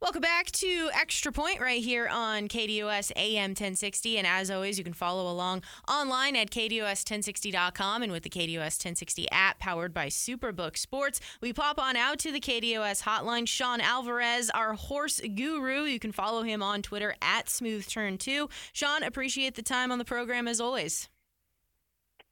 Welcome 0.00 0.22
back 0.22 0.52
to 0.52 0.90
Extra 0.94 1.32
Point 1.32 1.60
right 1.60 1.82
here 1.82 2.06
on 2.06 2.46
KDOS 2.46 3.10
AM 3.16 3.50
1060. 3.50 4.16
And 4.16 4.28
as 4.28 4.48
always, 4.48 4.78
you 4.78 4.84
can 4.84 4.92
follow 4.92 5.28
along 5.28 5.62
online 5.88 6.36
at 6.36 6.50
KDOS1060.com 6.50 8.04
and 8.04 8.12
with 8.12 8.22
the 8.22 8.30
KDOS 8.30 8.78
1060 8.78 9.28
app 9.32 9.58
powered 9.58 9.92
by 9.92 10.06
Superbook 10.06 10.76
Sports. 10.76 11.18
We 11.40 11.52
pop 11.52 11.80
on 11.80 11.96
out 11.96 12.20
to 12.20 12.30
the 12.30 12.38
KDOS 12.38 13.02
hotline. 13.02 13.48
Sean 13.48 13.80
Alvarez, 13.80 14.50
our 14.50 14.74
horse 14.74 15.20
guru. 15.34 15.82
You 15.82 15.98
can 15.98 16.12
follow 16.12 16.44
him 16.44 16.62
on 16.62 16.80
Twitter 16.80 17.16
at 17.20 17.46
SmoothTurn2. 17.46 18.48
Sean, 18.72 19.02
appreciate 19.02 19.56
the 19.56 19.62
time 19.62 19.90
on 19.90 19.98
the 19.98 20.04
program 20.04 20.46
as 20.46 20.60
always. 20.60 21.08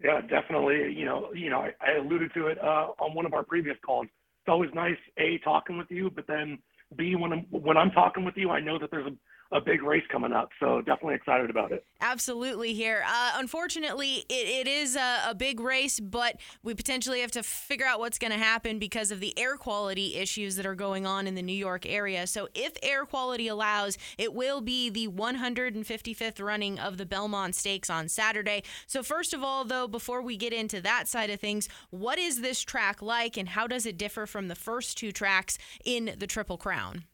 Yeah, 0.00 0.20
definitely. 0.20 0.94
You 0.94 1.04
know, 1.04 1.30
you 1.34 1.50
know, 1.50 1.62
I, 1.62 1.72
I 1.80 1.96
alluded 1.98 2.32
to 2.34 2.46
it 2.46 2.62
uh, 2.62 2.92
on 3.00 3.12
one 3.12 3.26
of 3.26 3.34
our 3.34 3.42
previous 3.42 3.76
calls. 3.84 4.06
It's 4.06 4.48
always 4.48 4.70
nice, 4.72 4.98
A, 5.18 5.38
talking 5.38 5.76
with 5.76 5.90
you, 5.90 6.12
but 6.14 6.28
then– 6.28 6.58
B, 6.96 7.16
when 7.16 7.32
I'm 7.32 7.46
when 7.50 7.76
I'm 7.76 7.90
talking 7.90 8.24
with 8.24 8.36
you, 8.36 8.50
I 8.50 8.60
know 8.60 8.78
that 8.78 8.90
there's 8.90 9.06
a 9.06 9.16
a 9.52 9.60
big 9.60 9.82
race 9.82 10.04
coming 10.10 10.32
up. 10.32 10.50
So 10.60 10.80
definitely 10.80 11.14
excited 11.14 11.50
about 11.50 11.72
it. 11.72 11.84
Absolutely 12.00 12.74
here. 12.74 13.04
Uh, 13.06 13.32
unfortunately, 13.36 14.24
it, 14.28 14.66
it 14.66 14.68
is 14.68 14.96
a, 14.96 15.18
a, 15.28 15.34
big 15.34 15.60
race, 15.60 16.00
but 16.00 16.36
we 16.62 16.74
potentially 16.74 17.20
have 17.20 17.30
to 17.32 17.42
figure 17.42 17.86
out 17.86 18.00
what's 18.00 18.18
going 18.18 18.32
to 18.32 18.38
happen 18.38 18.78
because 18.78 19.10
of 19.10 19.20
the 19.20 19.38
air 19.38 19.56
quality 19.56 20.16
issues 20.16 20.56
that 20.56 20.66
are 20.66 20.74
going 20.74 21.06
on 21.06 21.26
in 21.26 21.34
the 21.34 21.42
New 21.42 21.52
York 21.52 21.86
area. 21.86 22.26
So 22.26 22.48
if 22.54 22.72
air 22.82 23.04
quality 23.04 23.48
allows, 23.48 23.98
it 24.18 24.34
will 24.34 24.60
be 24.60 24.90
the 24.90 25.08
155th 25.08 26.42
running 26.42 26.78
of 26.78 26.96
the 26.96 27.06
Belmont 27.06 27.54
Stakes 27.54 27.90
on 27.90 28.08
Saturday. 28.08 28.62
So 28.86 29.02
first 29.02 29.34
of 29.34 29.42
all, 29.42 29.64
though, 29.64 29.86
before 29.86 30.22
we 30.22 30.36
get 30.36 30.52
into 30.52 30.80
that 30.80 31.08
side 31.08 31.30
of 31.30 31.40
things, 31.40 31.68
what 31.90 32.18
is 32.18 32.40
this 32.40 32.62
track 32.62 33.02
like 33.02 33.36
and 33.36 33.50
how 33.50 33.66
does 33.66 33.86
it 33.86 33.98
differ 33.98 34.26
from 34.26 34.48
the 34.48 34.54
first 34.54 34.98
two 34.98 35.12
tracks 35.12 35.58
in 35.84 36.14
the 36.18 36.26
Triple 36.26 36.56
Crown? 36.56 37.04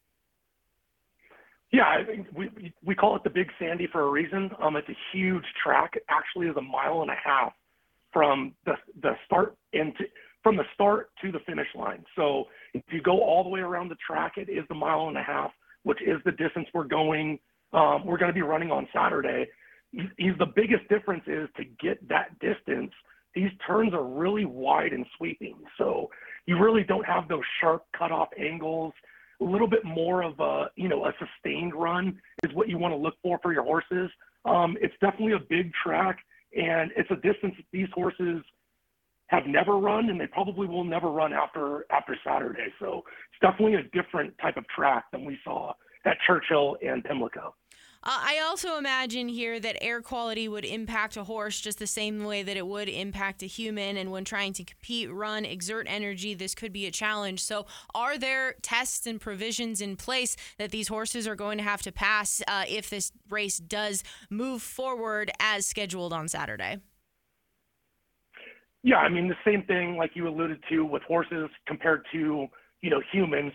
Yeah, 1.73 1.85
I 1.85 2.05
think 2.05 2.27
we 2.37 2.73
we 2.85 2.95
call 2.95 3.17
it 3.17 3.25
the 3.25 3.31
Big 3.31 3.49
Sandy 3.59 3.89
for 3.91 4.03
a 4.03 4.11
reason. 4.11 4.51
Um, 4.63 4.77
it's 4.77 4.89
a 4.91 4.97
huge 5.13 5.45
track. 5.63 5.93
It 5.95 6.05
actually 6.11 6.49
is 6.49 6.57
a 6.57 6.63
mile 6.63 7.01
and 7.01 7.11
a 7.11 7.17
half 7.23 7.55
from 8.13 8.55
the 8.67 8.75
the 9.03 9.13
start 9.25 9.57
into 9.73 10.05
from 10.43 10.57
the 10.57 10.65
start 10.75 11.11
to 11.23 11.33
the 11.33 11.39
finish 11.47 11.69
line. 11.75 12.05
So 12.15 12.45
if 12.75 12.83
you 12.91 13.01
go 13.01 13.23
all 13.23 13.43
the 13.43 13.49
way 13.49 13.61
around 13.61 13.89
the 13.89 13.97
track, 14.07 14.33
it 14.37 14.51
is 14.51 14.65
the 14.69 14.75
mile 14.75 15.09
and 15.09 15.17
a 15.17 15.23
half, 15.23 15.51
which 15.85 15.99
is 16.03 16.21
the 16.27 16.33
distance 16.33 16.69
we're 16.75 16.85
going. 16.85 17.39
Um, 17.73 18.05
we're 18.05 18.19
going 18.19 18.31
to 18.31 18.35
be 18.35 18.43
running 18.43 18.71
on 18.71 18.87
Saturday. 18.95 19.47
Is 19.95 20.37
the 20.39 20.53
biggest 20.55 20.87
difference 20.91 21.25
is 21.27 21.49
to 21.57 21.65
get 21.81 22.07
that 22.09 22.39
distance. 22.39 22.93
These 23.35 23.51
turns 23.67 23.95
are 23.95 24.05
really 24.05 24.45
wide 24.45 24.93
and 24.93 25.07
sweeping, 25.17 25.57
so 25.79 26.11
you 26.45 26.59
really 26.63 26.85
don't 26.85 27.07
have 27.07 27.29
those 27.29 27.45
sharp 27.63 27.87
cutoff 27.97 28.29
angles 28.39 28.93
a 29.43 29.51
little 29.51 29.69
bit 29.69 29.85
more 29.85 30.23
of 30.23 30.39
a 30.41 30.71
you 30.77 30.89
know 30.89 31.05
a 31.07 31.13
sustained 31.19 31.75
run 31.75 32.21
is 32.45 32.55
what 32.55 32.69
you 32.69 32.79
want 32.79 32.93
to 32.93 32.97
look 32.97 33.15
for 33.23 33.39
for 33.43 33.53
your 33.53 33.65
horses. 33.65 34.11
Um, 34.45 34.77
it's 34.81 34.95
definitely 35.01 35.33
a 35.33 35.41
big 35.49 35.73
track, 35.85 36.19
and 36.57 36.91
it's 36.97 37.11
a 37.11 37.17
distance 37.17 37.55
these 37.73 37.89
horses 37.95 38.43
have 39.29 39.47
never 39.47 39.79
run, 39.79 40.11
and 40.11 40.21
they 40.21 40.27
probably 40.27 40.67
will 40.67 40.85
never 40.85 41.11
run 41.11 41.33
after 41.33 41.87
after 41.91 42.17
Saturday. 42.25 42.69
So 42.79 43.03
it's 43.33 43.41
definitely 43.41 43.75
a 43.75 44.03
different 44.03 44.35
type 44.39 44.57
of 44.57 44.65
track 44.69 45.05
than 45.13 45.25
we 45.25 45.39
saw 45.45 45.73
at 46.05 46.17
Churchill 46.27 46.77
and 46.87 47.03
Pimlico. 47.05 47.55
Uh, 48.05 48.19
I 48.21 48.41
also 48.45 48.79
imagine 48.79 49.29
here 49.29 49.61
that 49.61 49.81
air 49.81 50.03
quality 50.03 50.49
would 50.49 50.65
impact 50.65 51.17
a 51.17 51.23
horse 51.23 51.61
just 51.61 51.79
the 51.79 51.87
same 51.87 52.25
way 52.25 52.43
that 52.43 52.57
it 52.57 52.67
would 52.67 52.89
impact 52.89 53.45
a 53.45 53.47
human. 53.47 53.97
And 53.97 54.11
when 54.11 54.25
trying 54.25 54.55
to 54.55 54.65
compete, 54.65 55.13
run, 55.13 55.45
exert 55.45 55.87
energy, 55.89 56.35
this 56.35 56.53
could 56.53 56.73
be 56.73 56.87
a 56.87 56.91
challenge. 56.91 57.45
So, 57.45 57.67
are 57.95 58.19
there 58.19 58.57
tests 58.61 59.07
and 59.07 59.21
provisions 59.21 59.81
in 59.81 59.97
place 59.97 60.37
that 60.59 60.73
these 60.73 60.89
horses 60.89 61.29
are 61.29 61.37
going 61.37 61.59
to 61.59 61.65
have 61.65 61.81
to 61.83 61.93
pass 61.93 62.43
uh, 62.49 62.65
if 62.69 62.91
this 62.91 63.13
race 63.31 63.59
does 63.59 64.03
move 64.29 64.63
forward 64.63 65.31
as 65.39 65.65
scheduled 65.65 66.13
on 66.13 66.27
Saturday? 66.27 66.79
Yeah, 68.83 68.97
I 68.97 69.11
mean 69.11 69.29
the 69.29 69.37
same 69.45 69.63
thing 69.63 69.97
like 69.97 70.11
you 70.15 70.27
alluded 70.27 70.61
to 70.71 70.85
with 70.85 71.03
horses 71.05 71.51
compared 71.69 72.05
to 72.13 72.49
you 72.81 72.91
know 72.91 73.01
humans. 73.13 73.53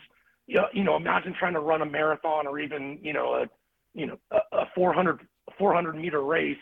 You 0.47 0.85
know, 0.85 0.95
imagine 0.95 1.35
trying 1.38 1.55
to 1.55 1.59
run 1.59 1.81
a 1.81 1.85
marathon 1.85 2.47
or 2.47 2.59
even 2.59 2.99
you 3.01 3.11
know 3.11 3.33
a 3.33 3.47
you 3.93 4.07
know, 4.07 4.17
a, 4.31 4.57
a 4.57 4.65
400, 4.75 5.19
400 5.57 5.95
meter 5.95 6.23
race 6.23 6.57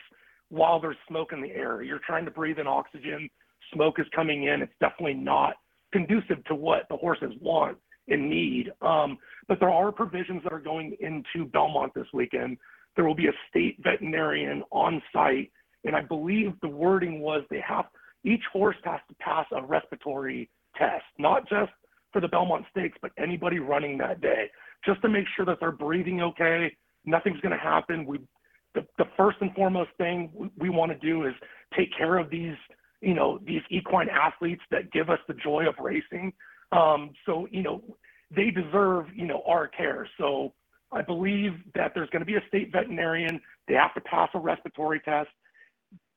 while 0.50 0.80
there's 0.80 0.98
smoke 1.08 1.34
in 1.34 1.42
the 1.42 1.52
air. 1.52 1.82
You're 1.82 2.00
trying 2.06 2.26
to 2.26 2.32
breathe 2.32 2.60
in 2.60 2.68
oxygen. 2.68 3.30
Smoke 3.74 4.00
is 4.00 4.06
coming 4.16 4.46
in. 4.46 4.62
It's 4.62 4.74
definitely 4.80 5.16
not 5.16 5.56
conducive 5.92 6.44
to 6.46 6.56
what 6.56 6.84
the 6.90 6.98
horses 6.98 7.34
want 7.42 7.78
and 8.08 8.30
need. 8.30 8.72
Um, 8.82 9.18
but 9.48 9.60
there 9.60 9.70
are 9.70 9.92
provisions 9.92 10.44
that 10.44 10.54
are 10.54 10.60
going 10.60 10.96
into 11.00 11.50
Belmont 11.50 11.94
this 11.96 12.08
weekend. 12.14 12.58
There 12.96 13.06
will 13.06 13.16
be 13.16 13.28
a 13.28 13.34
state 13.50 13.78
veterinarian 13.84 14.64
on 14.72 15.02
site, 15.12 15.52
and 15.84 15.96
I 15.96 16.02
believe 16.02 16.54
the 16.62 16.68
wording 16.68 17.20
was 17.20 17.44
they 17.50 17.64
have 17.68 17.86
each 18.24 18.44
horse 18.52 18.76
has 18.84 19.00
to 19.08 19.16
pass 19.16 19.46
a 19.52 19.64
respiratory 19.64 20.50
test, 20.78 21.06
not 21.20 21.48
just 21.48 21.72
for 22.12 22.22
the 22.22 22.28
Belmont 22.28 22.66
Stakes, 22.72 22.98
but 23.02 23.12
anybody 23.18 23.60
running 23.60 23.98
that 24.00 24.22
day, 24.22 24.50
just 24.86 25.02
to 25.02 25.10
make 25.10 25.26
sure 25.36 25.46
that 25.46 25.58
they're 25.60 25.72
breathing 25.72 26.22
okay, 26.22 26.76
nothing's 27.06 27.40
going 27.42 27.52
to 27.52 27.64
happen. 27.64 28.06
We, 28.06 28.20
the, 28.74 28.86
the 28.98 29.06
first 29.18 29.38
and 29.42 29.54
foremost 29.54 29.92
thing 29.98 30.32
we, 30.34 30.50
we 30.58 30.70
want 30.70 30.92
to 30.92 30.98
do 30.98 31.26
is 31.26 31.34
take 31.78 31.96
care 31.98 32.18
of 32.18 32.30
these, 32.30 32.56
you 33.02 33.14
know, 33.14 33.40
these 33.46 33.62
equine 33.70 34.10
athletes 34.10 34.62
that 34.72 34.92
give 34.92 35.10
us 35.10 35.20
the 35.28 35.34
joy 35.34 35.68
of 35.68 35.76
racing. 35.80 36.34
Um, 36.72 37.12
so, 37.26 37.48
you 37.52 37.64
know, 37.64 37.82
they 38.36 38.50
deserve, 38.50 39.06
you 39.14 39.28
know, 39.28 39.44
our 39.48 39.68
care. 39.68 40.08
So 40.18 40.54
I 40.92 41.02
believe 41.02 41.52
that 41.76 41.92
there's 41.94 42.10
going 42.10 42.22
to 42.22 42.26
be 42.26 42.36
a 42.36 42.44
state 42.48 42.72
veterinarian. 42.72 43.40
They 43.68 43.76
have 43.76 43.94
to 43.96 44.02
pass 44.02 44.30
a 44.34 44.40
respiratory 44.40 45.00
test. 45.02 45.30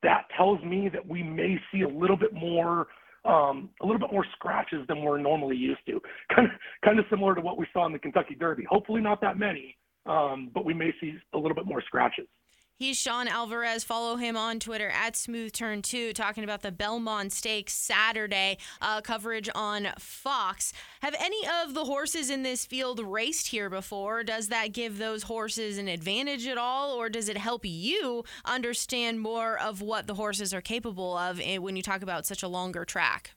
That 0.03 0.25
tells 0.37 0.63
me 0.63 0.89
that 0.93 1.07
we 1.07 1.23
may 1.23 1.61
see 1.73 1.83
a 1.83 1.89
little 1.89 2.17
bit 2.17 2.33
more 2.33 2.89
um, 3.25 3.71
a 3.83 3.87
little 3.87 4.01
bit 4.01 4.13
more 4.13 4.25
scratches 4.33 4.87
than 4.89 5.03
we're 5.03 5.19
normally 5.19 5.57
used 5.57 5.81
to. 5.87 6.01
Kind 6.35 6.47
of, 6.47 6.53
kind 6.85 6.99
of 6.99 7.05
similar 7.11 7.35
to 7.35 7.41
what 7.41 7.59
we 7.59 7.67
saw 7.73 7.85
in 7.87 7.93
the 7.93 7.99
Kentucky 7.99 8.35
Derby. 8.35 8.65
Hopefully 8.69 9.01
not 9.01 9.21
that 9.21 9.39
many, 9.39 9.77
um, 10.09 10.51
but 10.53 10.65
we 10.65 10.75
may 10.75 10.93
see 11.01 11.15
a 11.35 11.39
little 11.39 11.55
bit 11.55 11.67
more 11.67 11.83
scratches. 11.83 12.27
He's 12.79 12.97
Sean 12.97 13.27
Alvarez. 13.27 13.83
Follow 13.83 14.15
him 14.15 14.37
on 14.37 14.61
Twitter 14.61 14.89
at 14.89 15.17
Smooth 15.17 15.53
Turn 15.53 15.83
2, 15.83 16.13
talking 16.13 16.45
about 16.45 16.63
the 16.63 16.71
Belmont 16.71 17.33
Stakes 17.33 17.73
Saturday 17.73 18.57
uh, 18.81 19.01
coverage 19.01 19.49
on 19.53 19.89
Fox. 19.99 20.73
Have 21.03 21.17
any 21.19 21.41
of 21.65 21.75
the 21.75 21.87
horses 21.87 22.31
in 22.31 22.45
this 22.45 22.65
field 22.65 23.01
raced 23.01 23.49
here 23.49 23.69
before? 23.69 24.23
Does 24.23 24.47
that 24.47 24.73
give 24.73 24.99
those 24.99 25.25
horses 25.25 25.77
an 25.77 25.89
advantage 25.89 26.47
at 26.47 26.57
all, 26.57 26.93
or 26.93 27.09
does 27.09 27.29
it 27.29 27.37
help 27.37 27.63
you 27.65 28.23
understand 28.45 29.19
more 29.19 29.59
of 29.59 29.83
what 29.83 30.07
the 30.07 30.15
horses 30.15 30.55
are 30.55 30.61
capable 30.61 31.17
of 31.17 31.41
eh, 31.41 31.59
when 31.59 31.75
you 31.75 31.83
talk 31.83 32.03
about 32.03 32.27
such 32.27 32.45
a 32.45 32.49
longer 32.49 32.85
track? 32.85 33.33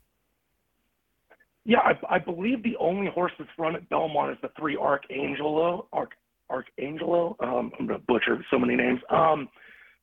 Yeah, 1.66 1.80
I, 1.80 2.16
I 2.16 2.20
believe 2.20 2.62
the 2.62 2.78
only 2.80 3.10
horse 3.10 3.32
that's 3.40 3.50
run 3.58 3.76
at 3.76 3.90
Belmont 3.90 4.34
is 4.34 4.38
the 4.44 4.50
three 4.56 4.78
Arcangelo, 4.78 5.86
Arch, 5.92 6.12
Arcangelo. 6.52 7.36
Um, 7.44 7.72
I'm 7.80 7.88
to 7.88 8.00
butcher 8.00 8.44
so 8.52 8.60
many 8.60 8.76
names. 8.76 9.00
Um, 9.10 9.50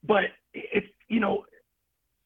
but 0.06 0.24
it's, 0.54 0.86
you 1.08 1.20
know, 1.20 1.44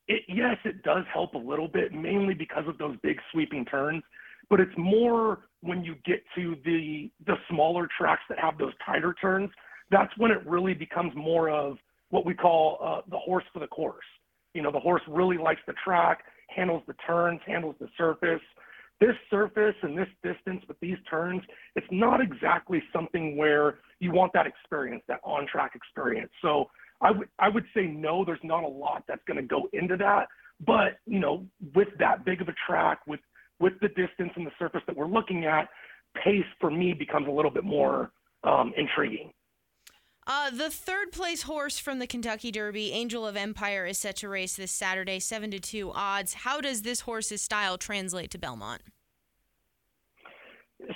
it, 0.09 0.23
yes, 0.29 0.57
it 0.65 0.83
does 0.83 1.05
help 1.13 1.35
a 1.35 1.39
little 1.39 1.69
bit, 1.69 1.93
mainly 1.93 2.35
because 2.35 2.65
of 2.67 2.79
those 2.79 2.97
big 3.03 3.19
sweeping 3.33 3.65
turns. 3.65 4.03
But 4.51 4.61
it's 4.61 4.77
more 4.77 5.41
when 5.61 5.85
you 5.85 5.95
get 6.05 6.23
to 6.35 6.57
the 6.65 7.11
the 7.27 7.35
smaller 7.49 7.89
tracks 7.99 8.23
that 8.29 8.39
have 8.39 8.59
those 8.59 8.73
tighter 8.85 9.15
turns. 9.21 9.51
That's 9.91 10.13
when 10.19 10.31
it 10.31 10.45
really 10.47 10.75
becomes 10.75 11.13
more 11.15 11.49
of 11.49 11.77
what 12.11 12.27
we 12.27 12.35
call 12.35 12.79
uh, 12.83 13.01
the 13.11 13.19
horse 13.19 13.45
for 13.53 13.61
the 13.61 13.67
course. 13.67 14.05
You 14.55 14.63
know, 14.63 14.73
the 14.73 14.81
horse 14.81 15.03
really 15.09 15.39
likes 15.39 15.61
the 15.67 15.75
track, 15.85 16.25
handles 16.49 16.83
the 16.87 16.95
turns, 17.07 17.41
handles 17.47 17.77
the 17.81 17.89
surface 17.97 18.43
this 19.03 19.17
surface 19.31 19.75
and 19.83 19.99
this 19.99 20.07
distance 20.23 20.63
with 20.69 20.79
these 20.81 20.97
turns, 21.11 21.43
it's 21.75 21.87
not 21.91 22.21
exactly 22.21 22.81
something 22.93 23.37
where 23.37 23.81
you 23.99 24.13
want 24.13 24.33
that 24.33 24.47
experience, 24.47 25.03
that 25.09 25.19
on 25.25 25.45
track 25.51 25.73
experience. 25.75 26.31
So 26.41 26.71
I 27.01 27.11
would 27.11 27.29
I 27.41 27.49
would 27.49 27.65
say 27.75 27.87
no, 27.87 28.25
there's 28.25 28.39
not 28.45 28.63
a 28.63 28.69
lot 28.69 29.03
that's 29.09 29.23
going 29.27 29.39
to 29.39 29.43
go 29.43 29.69
into 29.73 29.97
that. 29.97 30.29
But 30.65 30.99
you 31.05 31.19
know, 31.19 31.45
with 31.75 31.89
that 31.99 32.25
big 32.25 32.41
of 32.41 32.49
a 32.49 32.55
track, 32.65 33.01
with 33.09 33.19
with 33.59 33.73
the 33.81 33.89
distance 33.89 34.31
and 34.37 34.47
the 34.47 34.53
surface 34.57 34.83
that 34.87 34.97
we're 34.97 35.09
looking 35.09 35.47
at, 35.47 35.69
pace 36.23 36.47
for 36.61 36.71
me 36.71 36.93
becomes 36.93 37.27
a 37.27 37.31
little 37.31 37.51
bit 37.51 37.65
more 37.65 38.13
um, 38.45 38.73
intriguing. 38.77 39.33
Uh, 40.25 40.51
the 40.51 40.71
third 40.71 41.11
place 41.11 41.43
horse 41.43 41.79
from 41.79 41.99
the 41.99 42.07
Kentucky 42.07 42.53
Derby, 42.53 42.93
Angel 42.93 43.27
of 43.27 43.37
Empire, 43.37 43.87
is 43.87 43.99
set 43.99 44.17
to 44.17 44.29
race 44.29 44.55
this 44.55 44.71
Saturday, 44.71 45.19
seven 45.19 45.51
to 45.51 45.59
two 45.59 45.91
odds. 45.93 46.35
How 46.35 46.61
does 46.61 46.83
this 46.83 47.01
horse's 47.01 47.43
style 47.43 47.77
translate 47.77 48.31
to 48.31 48.39
Belmont? 48.39 48.83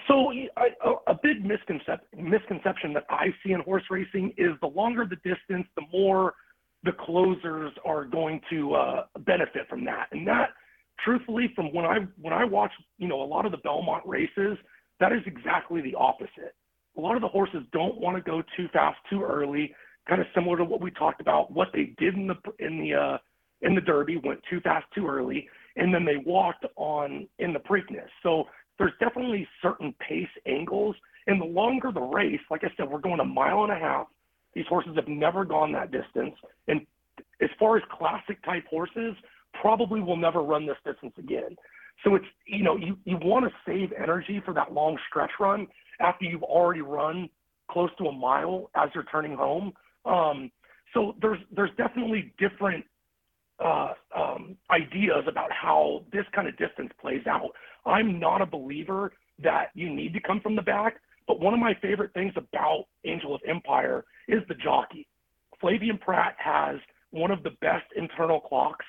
So, 0.09 0.33
a, 1.07 1.15
big 1.15 1.45
misconception, 1.45 2.09
misconception 2.17 2.93
that 2.95 3.05
I 3.09 3.27
see 3.45 3.53
in 3.53 3.61
horse 3.61 3.85
racing 3.91 4.33
is 4.37 4.51
the 4.61 4.67
longer 4.67 5.07
the 5.07 5.17
distance, 5.17 5.67
the 5.77 5.83
more 5.93 6.35
the 6.83 6.93
closers 6.93 7.73
are 7.85 8.05
going 8.05 8.41
to 8.51 8.75
uh, 8.75 9.05
benefit 9.21 9.69
from 9.69 9.85
that. 9.85 10.09
And 10.11 10.27
that, 10.27 10.51
truthfully, 11.05 11.53
from 11.55 11.73
when 11.73 11.85
I 11.85 11.99
when 12.21 12.33
I 12.33 12.45
watch, 12.45 12.73
you 12.99 13.09
know, 13.09 13.23
a 13.23 13.27
lot 13.27 13.47
of 13.47 13.53
the 13.53 13.59
Belmont 13.59 14.05
races, 14.07 14.59
that 14.99 15.13
is 15.13 15.21
exactly 15.27 15.81
the 15.81 15.95
opposite. 15.95 16.55
A 16.97 17.01
lot 17.01 17.17
of 17.17 17.23
the 17.23 17.29
horses 17.29 17.63
don't 17.73 18.01
want 18.01 18.17
to 18.17 18.23
go 18.23 18.43
too 18.57 18.69
fast 18.73 18.99
too 19.11 19.23
early, 19.23 19.75
kind 20.09 20.21
of 20.21 20.27
similar 20.35 20.57
to 20.57 20.65
what 20.65 20.81
we 20.81 20.91
talked 20.91 21.21
about. 21.21 21.53
What 21.53 21.69
they 21.73 21.95
did 21.99 22.15
in 22.15 22.27
the 22.27 22.37
in 22.59 22.81
the 22.81 22.95
uh, 22.95 23.19
in 23.63 23.75
the 23.75 23.81
Derby 23.81 24.19
went 24.23 24.41
too 24.49 24.61
fast 24.61 24.87
too 24.95 25.07
early, 25.07 25.49
and 25.77 25.93
then 25.93 26.05
they 26.05 26.17
walked 26.25 26.65
on 26.77 27.29
in 27.39 27.53
the 27.53 27.59
Preakness. 27.59 28.09
So 28.23 28.45
there's 28.79 28.93
definitely 29.01 29.47
certain 29.63 29.95
pace 30.07 30.29
angles, 30.47 30.97
and 31.27 31.41
the 31.41 31.47
longer 31.47 31.93
the 31.93 32.01
race, 32.01 32.41
like 32.51 32.65
I 32.65 32.69
said, 32.77 32.91
we're 32.91 32.99
going 32.99 33.21
a 33.21 33.25
mile 33.25 33.65
and 33.65 33.73
a 33.73 33.79
half. 33.79 34.07
These 34.55 34.67
horses 34.69 34.97
have 34.97 35.09
never 35.09 35.45
gone 35.45 35.73
that 35.73 35.91
distance, 35.91 36.35
and 36.69 36.87
as 37.43 37.51
far 37.59 37.77
as 37.77 37.83
classic 37.91 38.43
type 38.45 38.65
horses, 38.69 39.15
probably 39.61 40.01
will 40.01 40.17
never 40.17 40.43
run 40.43 40.67
this 40.67 40.77
distance 40.85 41.15
again. 41.19 41.57
So 42.05 42.15
it's 42.15 42.27
you 42.47 42.63
know 42.63 42.77
you 42.77 42.99
you 43.05 43.17
want 43.23 43.47
to 43.47 43.53
save 43.67 43.93
energy 43.93 44.41
for 44.45 44.55
that 44.55 44.73
long 44.73 44.99
stretch 45.09 45.33
run 45.41 45.67
after 46.01 46.25
you've 46.25 46.43
already 46.43 46.83
run 46.83 47.29
close 47.71 47.91
to 47.99 48.07
a 48.07 48.13
mile 48.13 48.71
as 48.75 48.91
you're 48.95 49.05
turning 49.05 49.35
home. 49.37 49.73
Um, 50.05 50.51
so 50.95 51.15
there's 51.21 51.39
there's 51.55 51.71
definitely 51.77 52.33
different 52.39 52.85
uh, 53.65 53.93
um, 54.17 54.57
ideas 54.71 55.25
about 55.29 55.51
how 55.51 56.05
this 56.13 56.25
kind 56.35 56.49
of 56.49 56.57
distance 56.59 56.91
plays 57.01 57.27
out. 57.27 57.51
I'm 57.85 58.19
not 58.19 58.43
a 58.43 58.47
believer 58.47 59.13
that 59.43 59.71
you 59.75 59.95
need 59.95 60.13
to 60.15 60.21
come 60.21 60.41
from 60.41 60.57
the 60.57 60.63
back, 60.63 60.97
but 61.27 61.41
one 61.41 61.55
of 61.55 61.61
my 61.61 61.75
favorite 61.81 62.13
things 62.15 62.33
about 62.37 62.87
Angel 63.05 63.35
of 63.35 63.41
Empire 63.49 64.05
is 64.29 64.43
the 64.49 64.55
jockey. 64.55 65.07
Flavien 65.63 66.01
Prat 66.01 66.35
has 66.39 66.77
one 67.11 67.31
of 67.31 67.43
the 67.43 67.51
best 67.61 67.85
internal 67.97 68.41
clocks 68.41 68.85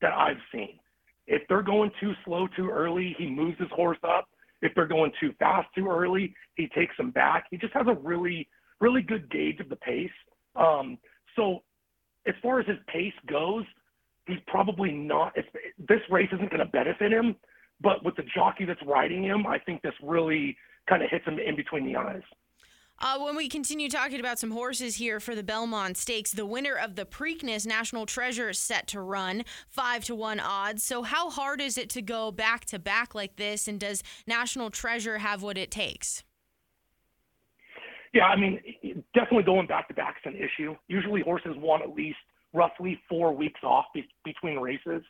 that 0.00 0.12
I've 0.12 0.40
seen. 0.52 0.78
If 1.26 1.42
they're 1.48 1.62
going 1.62 1.90
too 2.00 2.12
slow 2.24 2.48
too 2.56 2.68
early, 2.70 3.14
he 3.18 3.26
moves 3.26 3.58
his 3.58 3.70
horse 3.70 3.98
up. 4.02 4.26
If 4.60 4.72
they're 4.74 4.86
going 4.86 5.12
too 5.20 5.32
fast 5.38 5.68
too 5.74 5.88
early, 5.88 6.34
he 6.54 6.68
takes 6.68 6.96
them 6.96 7.10
back. 7.10 7.46
He 7.50 7.56
just 7.56 7.74
has 7.74 7.86
a 7.88 7.94
really, 7.94 8.48
really 8.80 9.02
good 9.02 9.30
gauge 9.30 9.60
of 9.60 9.68
the 9.68 9.76
pace. 9.76 10.10
Um, 10.56 10.98
so, 11.36 11.62
as 12.26 12.34
far 12.42 12.60
as 12.60 12.66
his 12.66 12.78
pace 12.86 13.14
goes, 13.28 13.64
he's 14.26 14.38
probably 14.46 14.92
not. 14.92 15.34
this 15.78 16.00
race 16.10 16.28
isn't 16.32 16.50
going 16.50 16.64
to 16.64 16.70
benefit 16.70 17.12
him, 17.12 17.36
but 17.80 18.04
with 18.04 18.14
the 18.16 18.24
jockey 18.34 18.64
that's 18.64 18.82
riding 18.86 19.24
him, 19.24 19.46
I 19.46 19.58
think 19.58 19.82
this 19.82 19.94
really 20.02 20.56
kind 20.88 21.02
of 21.02 21.10
hits 21.10 21.24
him 21.24 21.38
in 21.38 21.56
between 21.56 21.84
the 21.84 21.96
eyes. 21.96 22.22
Uh, 22.98 23.18
when 23.18 23.34
we 23.34 23.48
continue 23.48 23.88
talking 23.88 24.20
about 24.20 24.38
some 24.38 24.52
horses 24.52 24.96
here 24.96 25.18
for 25.18 25.34
the 25.34 25.42
Belmont 25.42 25.96
Stakes, 25.96 26.30
the 26.30 26.46
winner 26.46 26.76
of 26.76 26.94
the 26.94 27.04
Preakness 27.04 27.66
National 27.66 28.06
Treasure 28.06 28.50
is 28.50 28.58
set 28.58 28.86
to 28.88 29.00
run 29.00 29.44
five 29.68 30.04
to 30.04 30.14
one 30.14 30.38
odds. 30.38 30.84
So, 30.84 31.02
how 31.02 31.28
hard 31.28 31.60
is 31.60 31.76
it 31.76 31.90
to 31.90 32.02
go 32.02 32.30
back 32.30 32.64
to 32.66 32.78
back 32.78 33.14
like 33.14 33.36
this? 33.36 33.66
And 33.66 33.80
does 33.80 34.04
National 34.26 34.70
Treasure 34.70 35.18
have 35.18 35.42
what 35.42 35.58
it 35.58 35.70
takes? 35.70 36.22
Yeah, 38.12 38.26
I 38.26 38.36
mean, 38.36 38.60
definitely 39.14 39.44
going 39.44 39.66
back 39.66 39.88
to 39.88 39.94
back 39.94 40.16
is 40.24 40.32
an 40.32 40.36
issue. 40.36 40.76
Usually, 40.86 41.22
horses 41.22 41.56
want 41.56 41.82
at 41.82 41.94
least 41.94 42.18
roughly 42.52 43.00
four 43.08 43.34
weeks 43.34 43.60
off 43.64 43.86
be- 43.94 44.08
between 44.24 44.58
races. 44.58 45.02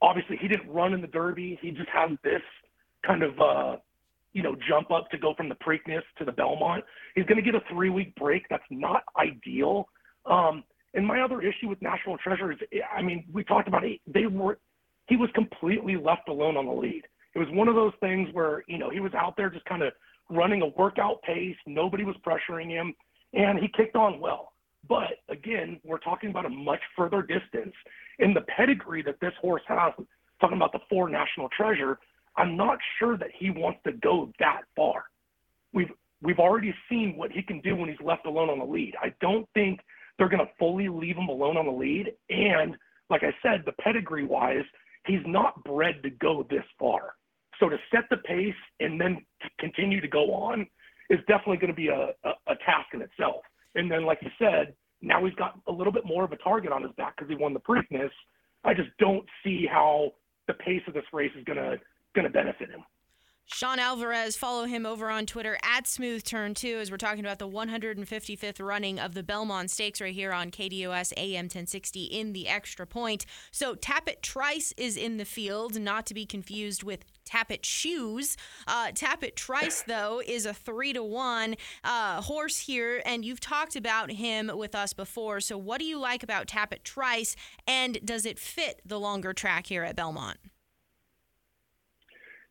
Obviously, 0.00 0.36
he 0.36 0.46
didn't 0.46 0.70
run 0.70 0.94
in 0.94 1.00
the 1.00 1.08
Derby. 1.08 1.58
He 1.60 1.72
just 1.72 1.88
has 1.90 2.10
this 2.22 2.42
kind 3.04 3.24
of 3.24 3.40
uh, 3.40 3.76
you 4.32 4.42
know, 4.42 4.56
jump 4.68 4.90
up 4.90 5.10
to 5.10 5.18
go 5.18 5.34
from 5.34 5.48
the 5.48 5.54
Preakness 5.56 6.02
to 6.18 6.24
the 6.24 6.32
Belmont. 6.32 6.84
He's 7.14 7.24
going 7.24 7.42
to 7.42 7.42
get 7.42 7.54
a 7.54 7.62
three 7.70 7.90
week 7.90 8.14
break. 8.14 8.44
That's 8.50 8.62
not 8.70 9.02
ideal. 9.16 9.88
Um, 10.26 10.64
and 10.94 11.06
my 11.06 11.20
other 11.20 11.40
issue 11.40 11.68
with 11.68 11.80
National 11.82 12.16
Treasure 12.18 12.52
is, 12.52 12.58
I 12.96 13.02
mean, 13.02 13.24
we 13.32 13.44
talked 13.44 13.68
about 13.68 13.84
it. 13.84 14.00
They 14.06 14.26
were, 14.26 14.58
he 15.06 15.16
was 15.16 15.28
completely 15.34 15.96
left 15.96 16.28
alone 16.28 16.56
on 16.56 16.66
the 16.66 16.72
lead. 16.72 17.02
It 17.34 17.38
was 17.38 17.48
one 17.50 17.68
of 17.68 17.74
those 17.74 17.92
things 18.00 18.28
where, 18.32 18.64
you 18.68 18.78
know, 18.78 18.90
he 18.90 19.00
was 19.00 19.12
out 19.14 19.36
there 19.36 19.50
just 19.50 19.64
kind 19.66 19.82
of 19.82 19.92
running 20.30 20.62
a 20.62 20.66
workout 20.66 21.22
pace. 21.22 21.56
Nobody 21.66 22.04
was 22.04 22.16
pressuring 22.26 22.68
him, 22.68 22.94
and 23.32 23.58
he 23.58 23.68
kicked 23.76 23.96
on 23.96 24.20
well. 24.20 24.52
But 24.88 25.20
again, 25.28 25.80
we're 25.84 25.98
talking 25.98 26.30
about 26.30 26.46
a 26.46 26.50
much 26.50 26.80
further 26.96 27.22
distance. 27.22 27.74
In 28.18 28.34
the 28.34 28.40
pedigree 28.42 29.02
that 29.02 29.20
this 29.20 29.32
horse 29.40 29.62
has, 29.68 29.92
talking 30.40 30.56
about 30.56 30.72
the 30.72 30.80
four 30.88 31.08
National 31.08 31.48
Treasure, 31.56 31.98
I'm 32.38 32.56
not 32.56 32.78
sure 32.98 33.18
that 33.18 33.30
he 33.36 33.50
wants 33.50 33.80
to 33.84 33.92
go 33.92 34.32
that 34.38 34.62
far. 34.76 35.04
We've 35.74 35.90
we've 36.22 36.38
already 36.38 36.74
seen 36.88 37.14
what 37.16 37.32
he 37.32 37.42
can 37.42 37.60
do 37.60 37.76
when 37.76 37.88
he's 37.88 38.00
left 38.02 38.26
alone 38.26 38.48
on 38.48 38.60
the 38.60 38.64
lead. 38.64 38.94
I 39.02 39.12
don't 39.20 39.46
think 39.54 39.80
they're 40.16 40.28
going 40.28 40.44
to 40.44 40.52
fully 40.58 40.88
leave 40.88 41.16
him 41.16 41.28
alone 41.28 41.56
on 41.56 41.66
the 41.66 41.72
lead. 41.72 42.12
And 42.30 42.76
like 43.10 43.22
I 43.22 43.32
said, 43.42 43.62
the 43.66 43.72
pedigree 43.72 44.24
wise, 44.24 44.64
he's 45.06 45.20
not 45.26 45.62
bred 45.64 46.02
to 46.02 46.10
go 46.10 46.46
this 46.50 46.64
far. 46.78 47.14
So 47.60 47.68
to 47.68 47.76
set 47.92 48.04
the 48.10 48.18
pace 48.18 48.54
and 48.80 49.00
then 49.00 49.24
to 49.42 49.48
continue 49.58 50.00
to 50.00 50.08
go 50.08 50.32
on 50.32 50.66
is 51.10 51.18
definitely 51.28 51.56
going 51.56 51.72
to 51.72 51.76
be 51.76 51.88
a, 51.88 52.10
a, 52.24 52.52
a 52.52 52.56
task 52.66 52.88
in 52.94 53.02
itself. 53.02 53.42
And 53.74 53.90
then, 53.90 54.04
like 54.04 54.18
you 54.22 54.30
said, 54.38 54.74
now 55.02 55.24
he's 55.24 55.34
got 55.34 55.58
a 55.66 55.72
little 55.72 55.92
bit 55.92 56.04
more 56.04 56.24
of 56.24 56.32
a 56.32 56.36
target 56.36 56.72
on 56.72 56.82
his 56.82 56.92
back 56.96 57.16
because 57.16 57.28
he 57.28 57.36
won 57.36 57.54
the 57.54 57.60
Preakness. 57.60 58.10
I 58.64 58.74
just 58.74 58.90
don't 58.98 59.24
see 59.44 59.66
how 59.70 60.12
the 60.46 60.54
pace 60.54 60.82
of 60.88 60.94
this 60.94 61.04
race 61.12 61.30
is 61.38 61.44
going 61.44 61.58
to 61.58 61.78
going 62.14 62.24
to 62.24 62.30
benefit 62.30 62.70
him. 62.70 62.82
Sean 63.50 63.78
Alvarez, 63.78 64.36
follow 64.36 64.66
him 64.66 64.84
over 64.84 65.08
on 65.08 65.24
Twitter 65.24 65.58
at 65.62 65.86
Smooth 65.86 66.22
Turn 66.22 66.52
2 66.52 66.78
as 66.80 66.90
we're 66.90 66.98
talking 66.98 67.24
about 67.24 67.38
the 67.38 67.48
155th 67.48 68.60
running 68.60 69.00
of 69.00 69.14
the 69.14 69.22
Belmont 69.22 69.70
Stakes 69.70 70.02
right 70.02 70.12
here 70.14 70.32
on 70.32 70.50
KDOS 70.50 71.14
AM 71.16 71.46
1060 71.46 72.04
in 72.04 72.34
the 72.34 72.46
extra 72.46 72.86
point. 72.86 73.24
So 73.50 73.74
Tapit 73.74 74.20
Trice 74.20 74.74
is 74.76 74.98
in 74.98 75.16
the 75.16 75.24
field, 75.24 75.80
not 75.80 76.04
to 76.06 76.14
be 76.14 76.26
confused 76.26 76.82
with 76.82 77.06
Tapit 77.24 77.64
Shoes. 77.64 78.36
Uh, 78.66 78.88
Tapit 78.88 79.34
Trice, 79.34 79.82
though, 79.82 80.20
is 80.24 80.44
a 80.44 80.52
three 80.52 80.92
to 80.92 81.02
one 81.02 81.56
uh, 81.84 82.20
horse 82.20 82.58
here, 82.58 83.02
and 83.06 83.24
you've 83.24 83.40
talked 83.40 83.76
about 83.76 84.12
him 84.12 84.50
with 84.54 84.74
us 84.74 84.92
before. 84.92 85.40
So 85.40 85.56
what 85.56 85.78
do 85.78 85.86
you 85.86 85.98
like 85.98 86.22
about 86.22 86.48
Tapit 86.48 86.84
Trice, 86.84 87.34
and 87.66 87.98
does 88.04 88.26
it 88.26 88.38
fit 88.38 88.82
the 88.84 89.00
longer 89.00 89.32
track 89.32 89.66
here 89.66 89.84
at 89.84 89.96
Belmont? 89.96 90.36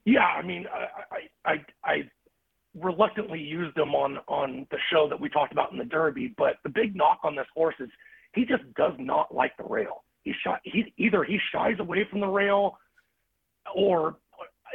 Yeah, 0.08 0.24
I 0.24 0.42
mean, 0.42 0.66
I, 0.74 1.26
I, 1.46 1.52
I, 1.52 1.66
I 1.84 2.10
reluctantly 2.80 3.42
used 3.42 3.78
him 3.78 3.94
on 3.94 4.20
on 4.30 4.66
the 4.72 4.78
show 4.90 5.10
that 5.10 5.20
we 5.20 5.28
talked 5.28 5.52
about 5.52 5.74
in 5.74 5.78
the 5.78 5.84
Derby, 5.84 6.34
but 6.38 6.60
the 6.64 6.70
big 6.70 6.96
knock 6.96 7.20
on 7.26 7.36
this 7.36 7.46
horse 7.54 7.76
is 7.82 7.90
he 8.34 8.46
just 8.46 8.64
does 8.76 8.94
not 8.98 9.36
like 9.36 9.58
the 9.58 9.66
rail. 9.66 10.06
He 10.24 10.34
shy, 10.46 10.58
he 10.64 10.94
either 10.98 11.26
he 11.26 11.38
shies 11.52 11.76
away 11.80 12.08
from 12.10 12.22
the 12.22 12.28
rail, 12.28 12.78
or 13.76 14.16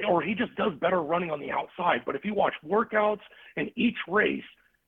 or 0.06 0.20
he 0.20 0.34
just 0.34 0.54
does 0.56 0.74
better 0.82 1.02
running 1.02 1.30
on 1.30 1.40
the 1.40 1.50
outside. 1.50 2.02
But 2.04 2.14
if 2.14 2.26
you 2.26 2.34
watch 2.34 2.52
workouts 2.62 3.20
in 3.56 3.70
each 3.74 3.96
race, 4.08 4.44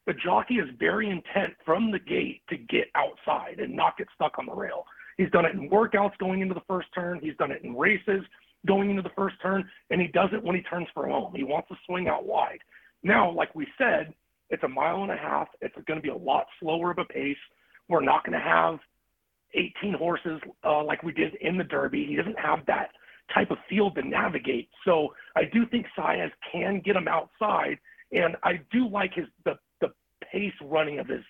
the 0.06 0.12
jockey 0.12 0.56
is 0.56 0.68
very 0.78 1.08
intent 1.08 1.54
from 1.64 1.90
the 1.90 1.98
gate 1.98 2.42
to 2.50 2.58
get 2.58 2.88
outside 2.94 3.60
and 3.60 3.74
not 3.74 3.96
get 3.96 4.08
stuck 4.14 4.38
on 4.38 4.44
the 4.44 4.54
rail. 4.54 4.84
He's 5.16 5.30
done 5.30 5.46
it 5.46 5.54
in 5.54 5.70
workouts 5.70 6.18
going 6.18 6.42
into 6.42 6.52
the 6.52 6.62
first 6.68 6.88
turn. 6.94 7.18
He's 7.22 7.36
done 7.38 7.50
it 7.50 7.62
in 7.64 7.74
races 7.74 8.24
going 8.66 8.90
into 8.90 9.02
the 9.02 9.10
first 9.16 9.36
turn, 9.42 9.68
and 9.90 10.00
he 10.00 10.08
does 10.08 10.30
it 10.32 10.42
when 10.42 10.56
he 10.56 10.62
turns 10.62 10.88
for 10.94 11.06
home. 11.08 11.32
He 11.34 11.44
wants 11.44 11.68
to 11.68 11.76
swing 11.86 12.08
out 12.08 12.26
wide. 12.26 12.58
Now, 13.02 13.30
like 13.30 13.54
we 13.54 13.66
said, 13.76 14.14
it's 14.50 14.62
a 14.62 14.68
mile 14.68 15.02
and 15.02 15.10
a 15.10 15.16
half. 15.16 15.48
It's 15.60 15.74
going 15.86 15.98
to 15.98 16.02
be 16.02 16.10
a 16.10 16.16
lot 16.16 16.46
slower 16.60 16.90
of 16.90 16.98
a 16.98 17.04
pace. 17.04 17.36
We're 17.88 18.00
not 18.00 18.24
going 18.24 18.38
to 18.38 18.44
have 18.44 18.78
18 19.54 19.94
horses 19.94 20.40
uh, 20.64 20.82
like 20.84 21.02
we 21.02 21.12
did 21.12 21.34
in 21.36 21.56
the 21.56 21.64
Derby. 21.64 22.06
He 22.06 22.16
doesn't 22.16 22.38
have 22.38 22.60
that 22.66 22.90
type 23.32 23.50
of 23.50 23.58
field 23.68 23.94
to 23.96 24.02
navigate. 24.06 24.68
So 24.84 25.14
I 25.36 25.42
do 25.44 25.66
think 25.66 25.86
Saez 25.96 26.30
can 26.52 26.82
get 26.84 26.96
him 26.96 27.08
outside, 27.08 27.78
and 28.12 28.36
I 28.42 28.60
do 28.70 28.88
like 28.88 29.14
his 29.14 29.26
the 29.44 29.54
the 29.80 29.88
pace 30.30 30.52
running 30.62 30.98
of 30.98 31.08
his 31.08 31.22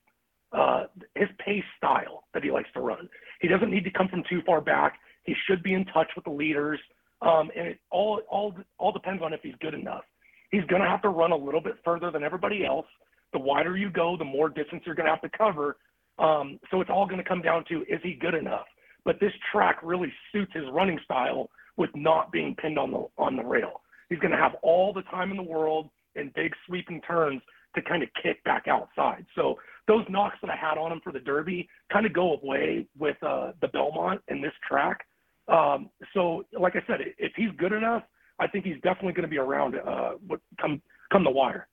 uh, 0.53 0.87
his 1.15 1.29
pace 1.45 1.65
style 1.77 2.25
that 2.33 2.43
he 2.43 2.51
likes 2.51 2.69
to 2.75 2.81
run. 2.81 3.09
He 3.41 3.49
doesn't 3.49 3.71
need 3.71 3.85
to 3.85 3.91
come 3.91 4.09
from 4.09 4.23
too 4.29 4.41
far 4.47 4.61
back. 4.61 4.99
He 5.25 5.35
should 5.47 5.63
be 5.63 5.75
in 5.75 5.85
touch 5.87 6.09
with 6.15 6.25
the 6.25 6.31
leaders. 6.31 6.81
Um, 7.25 7.51
and 7.57 7.67
it 7.69 7.79
all 7.91 8.21
all 8.29 8.55
all 8.79 8.93
depends 8.93 9.23
on 9.23 9.33
if 9.33 9.41
he's 9.43 9.55
good 9.61 9.75
enough. 9.75 10.05
He's 10.51 10.65
going 10.65 10.83
to 10.83 10.89
have 10.89 11.03
to 11.03 11.09
run 11.09 11.33
a 11.33 11.37
little 11.37 11.61
bit 11.61 11.75
further 11.85 12.11
than 12.11 12.23
everybody 12.23 12.65
else. 12.65 12.87
The 13.33 13.39
wider 13.39 13.77
you 13.77 13.91
go, 13.91 14.17
the 14.17 14.25
more 14.25 14.49
distance 14.49 14.83
you're 14.87 14.95
going 14.95 15.07
to 15.07 15.13
have 15.13 15.23
to 15.23 15.37
cover. 15.37 15.77
Um, 16.19 16.61
so 16.71 16.81
it's 16.81 16.91
all 16.91 17.07
going 17.07 17.19
to 17.19 17.29
come 17.29 17.43
down 17.43 17.65
to 17.71 17.81
is 17.83 18.01
he 18.03 18.15
good 18.15 18.35
enough? 18.35 18.67
But 19.05 19.19
this 19.21 19.33
track 19.51 19.79
really 19.83 20.13
suits 20.33 20.53
his 20.55 20.65
running 20.73 21.01
style 21.05 21.51
with 21.77 21.91
not 21.95 22.31
being 22.31 22.55
pinned 22.55 22.79
on 22.79 22.91
the 22.91 23.07
on 23.19 23.37
the 23.37 23.43
rail. 23.43 23.81
He's 24.09 24.19
going 24.19 24.31
to 24.31 24.39
have 24.39 24.53
all 24.63 24.93
the 24.93 25.03
time 25.03 25.31
in 25.31 25.37
the 25.37 25.43
world 25.43 25.91
and 26.15 26.33
big 26.35 26.53
sweeping 26.67 27.01
turns 27.01 27.43
to 27.75 27.83
kind 27.83 28.03
of 28.03 28.09
kick 28.23 28.43
back 28.45 28.69
outside. 28.69 29.27
So 29.35 29.57
those 29.89 30.05
knocks 30.09 30.37
that 30.43 30.51
I 30.51 30.57
had 30.57 30.79
on 30.79 30.93
him 30.93 31.01
for 31.03 31.13
the 31.13 31.19
Derby 31.19 31.69
kind 31.93 32.07
of 32.07 32.13
go 32.13 32.35
away 32.37 32.87
with 32.99 33.17
uh, 33.23 33.53
the 33.61 33.69
Belmont 33.69 34.21
and 34.29 34.43
this 34.43 34.53
track. 34.69 35.05
Um, 35.49 35.91
so, 36.13 36.45
like 36.59 36.75
I 36.77 36.83
said, 36.87 37.01
if 37.19 37.33
he's 37.37 37.51
good 37.57 37.73
enough, 37.73 38.03
I 38.39 38.47
think 38.47 38.65
he's 38.65 38.77
definitely 38.77 39.13
going 39.13 39.23
to 39.23 39.29
be 39.29 39.39
around 39.39 39.77
uh, 39.77 40.13
come 40.61 40.81
come 41.13 41.25
the 41.25 41.31
wire. 41.31 41.69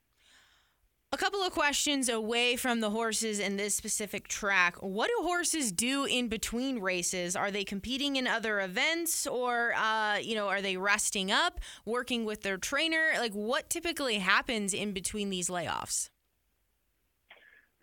A 1.14 1.18
couple 1.18 1.42
of 1.42 1.52
questions 1.52 2.08
away 2.08 2.56
from 2.56 2.80
the 2.80 2.90
horses 2.90 3.40
in 3.40 3.58
this 3.58 3.76
specific 3.76 4.30
track. 4.30 4.78
What 4.78 5.10
do 5.10 5.24
horses 5.24 5.74
do 5.74 6.06
in 6.06 6.30
between 6.30 6.80
races? 6.80 7.36
Are 7.36 7.52
they 7.52 7.66
competing 7.66 8.16
in 8.16 8.28
other 8.28 8.62
events, 8.62 9.28
or 9.28 9.74
uh, 9.74 10.18
you 10.18 10.36
know, 10.36 10.48
are 10.48 10.62
they 10.62 10.78
resting 10.78 11.32
up, 11.32 11.60
working 11.86 12.24
with 12.24 12.44
their 12.44 12.58
trainer? 12.58 13.12
Like, 13.18 13.34
what 13.34 13.70
typically 13.70 14.20
happens 14.20 14.74
in 14.74 14.94
between 14.94 15.30
these 15.30 15.50
layoffs? 15.50 16.10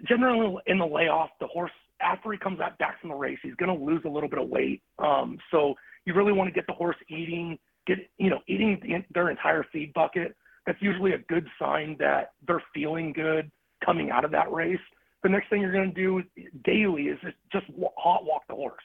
generally 0.06 0.56
in 0.66 0.78
the 0.78 0.86
layoff, 0.86 1.30
the 1.40 1.46
horse 1.46 1.72
after 2.00 2.32
he 2.32 2.38
comes 2.38 2.58
back 2.58 3.00
from 3.00 3.10
the 3.10 3.16
race, 3.16 3.38
he's 3.42 3.54
going 3.54 3.76
to 3.76 3.84
lose 3.84 4.02
a 4.04 4.08
little 4.08 4.28
bit 4.28 4.38
of 4.38 4.48
weight. 4.48 4.82
Um, 4.98 5.38
so 5.50 5.74
you 6.04 6.14
really 6.14 6.32
want 6.32 6.48
to 6.48 6.54
get 6.54 6.66
the 6.66 6.72
horse 6.72 6.96
eating, 7.08 7.58
get 7.86 7.98
you 8.18 8.30
know 8.30 8.40
eating 8.48 8.78
the, 8.82 9.04
their 9.12 9.30
entire 9.30 9.64
feed 9.72 9.92
bucket. 9.94 10.36
That's 10.66 10.80
usually 10.80 11.12
a 11.12 11.18
good 11.18 11.46
sign 11.58 11.96
that 11.98 12.32
they're 12.46 12.62
feeling 12.74 13.12
good 13.12 13.50
coming 13.84 14.10
out 14.10 14.24
of 14.24 14.30
that 14.32 14.52
race. 14.52 14.80
The 15.22 15.28
next 15.28 15.50
thing 15.50 15.60
you're 15.60 15.72
going 15.72 15.92
to 15.92 16.00
do 16.00 16.22
daily 16.64 17.04
is 17.04 17.18
just 17.22 17.36
just 17.52 17.66
hot 17.96 18.24
walk 18.24 18.42
the 18.48 18.54
horse. 18.54 18.82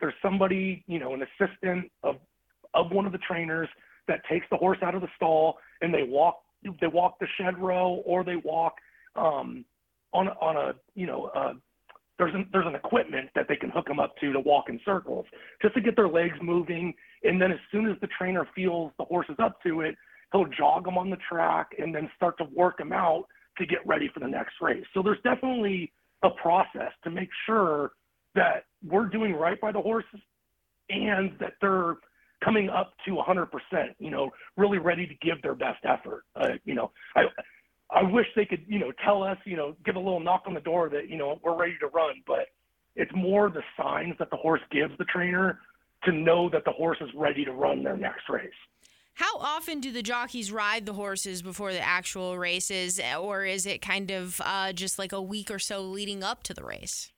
There's 0.00 0.14
somebody, 0.22 0.84
you 0.86 0.98
know, 0.98 1.14
an 1.14 1.22
assistant 1.22 1.90
of 2.02 2.16
of 2.74 2.90
one 2.92 3.06
of 3.06 3.12
the 3.12 3.18
trainers 3.18 3.68
that 4.08 4.20
takes 4.30 4.46
the 4.50 4.56
horse 4.56 4.78
out 4.82 4.94
of 4.94 5.00
the 5.00 5.08
stall 5.16 5.58
and 5.80 5.92
they 5.92 6.04
walk 6.04 6.42
they 6.80 6.86
walk 6.86 7.18
the 7.18 7.26
shed 7.38 7.58
row 7.58 8.02
or 8.04 8.24
they 8.24 8.36
walk 8.36 8.74
um, 9.16 9.64
on 10.12 10.28
on 10.28 10.56
a 10.56 10.72
you 10.94 11.06
know 11.06 11.30
uh, 11.34 11.52
there's 12.18 12.34
an, 12.34 12.48
there's 12.52 12.66
an 12.66 12.74
equipment 12.74 13.28
that 13.34 13.46
they 13.48 13.56
can 13.56 13.70
hook 13.70 13.86
them 13.86 14.00
up 14.00 14.16
to 14.18 14.32
to 14.32 14.40
walk 14.40 14.68
in 14.68 14.80
circles 14.84 15.26
just 15.62 15.74
to 15.74 15.80
get 15.80 15.96
their 15.96 16.08
legs 16.08 16.36
moving 16.42 16.94
and 17.24 17.40
then 17.40 17.52
as 17.52 17.58
soon 17.70 17.88
as 17.88 17.96
the 18.00 18.08
trainer 18.18 18.46
feels 18.54 18.92
the 18.98 19.04
horse 19.04 19.26
is 19.28 19.36
up 19.38 19.62
to 19.62 19.80
it 19.80 19.94
he'll 20.32 20.46
jog 20.46 20.84
them 20.84 20.98
on 20.98 21.10
the 21.10 21.18
track 21.28 21.68
and 21.78 21.94
then 21.94 22.10
start 22.16 22.36
to 22.38 22.44
work 22.54 22.78
them 22.78 22.92
out 22.92 23.24
to 23.58 23.66
get 23.66 23.78
ready 23.86 24.08
for 24.12 24.20
the 24.20 24.28
next 24.28 24.54
race 24.60 24.84
so 24.94 25.02
there's 25.02 25.20
definitely 25.22 25.92
a 26.22 26.30
process 26.30 26.92
to 27.04 27.10
make 27.10 27.28
sure 27.44 27.92
that 28.34 28.64
we're 28.86 29.06
doing 29.06 29.34
right 29.34 29.60
by 29.60 29.72
the 29.72 29.80
horses 29.80 30.20
and 30.88 31.32
that 31.40 31.54
they're 31.60 31.96
coming 32.44 32.68
up 32.68 32.92
to 33.04 33.12
100%, 33.12 33.48
you 33.98 34.10
know, 34.10 34.30
really 34.56 34.78
ready 34.78 35.06
to 35.06 35.14
give 35.14 35.40
their 35.42 35.54
best 35.54 35.84
effort. 35.84 36.24
Uh, 36.36 36.50
you 36.64 36.74
know, 36.74 36.90
I, 37.16 37.22
I 37.90 38.02
wish 38.02 38.26
they 38.34 38.44
could, 38.44 38.64
you 38.66 38.78
know, 38.78 38.92
tell 39.04 39.22
us, 39.22 39.38
you 39.44 39.56
know, 39.56 39.76
give 39.84 39.96
a 39.96 40.00
little 40.00 40.20
knock 40.20 40.44
on 40.46 40.54
the 40.54 40.60
door 40.60 40.88
that, 40.88 41.08
you 41.08 41.16
know, 41.16 41.38
we're 41.42 41.56
ready 41.56 41.76
to 41.80 41.86
run, 41.86 42.22
but 42.26 42.48
it's 42.96 43.12
more 43.14 43.48
the 43.48 43.62
signs 43.76 44.14
that 44.18 44.30
the 44.30 44.36
horse 44.36 44.60
gives 44.72 44.96
the 44.98 45.04
trainer 45.04 45.60
to 46.04 46.12
know 46.12 46.48
that 46.50 46.64
the 46.64 46.72
horse 46.72 46.98
is 47.00 47.10
ready 47.14 47.44
to 47.44 47.52
run 47.52 47.82
their 47.82 47.96
next 47.96 48.28
race. 48.28 48.50
How 49.14 49.38
often 49.38 49.80
do 49.80 49.92
the 49.92 50.02
jockeys 50.02 50.52
ride 50.52 50.84
the 50.84 50.92
horses 50.92 51.42
before 51.42 51.72
the 51.72 51.80
actual 51.80 52.36
races, 52.36 53.00
or 53.18 53.44
is 53.44 53.64
it 53.64 53.80
kind 53.80 54.10
of 54.10 54.40
uh, 54.44 54.72
just 54.72 54.98
like 54.98 55.12
a 55.12 55.22
week 55.22 55.50
or 55.50 55.58
so 55.58 55.80
leading 55.80 56.22
up 56.22 56.42
to 56.44 56.54
the 56.54 56.62
race? 56.62 57.12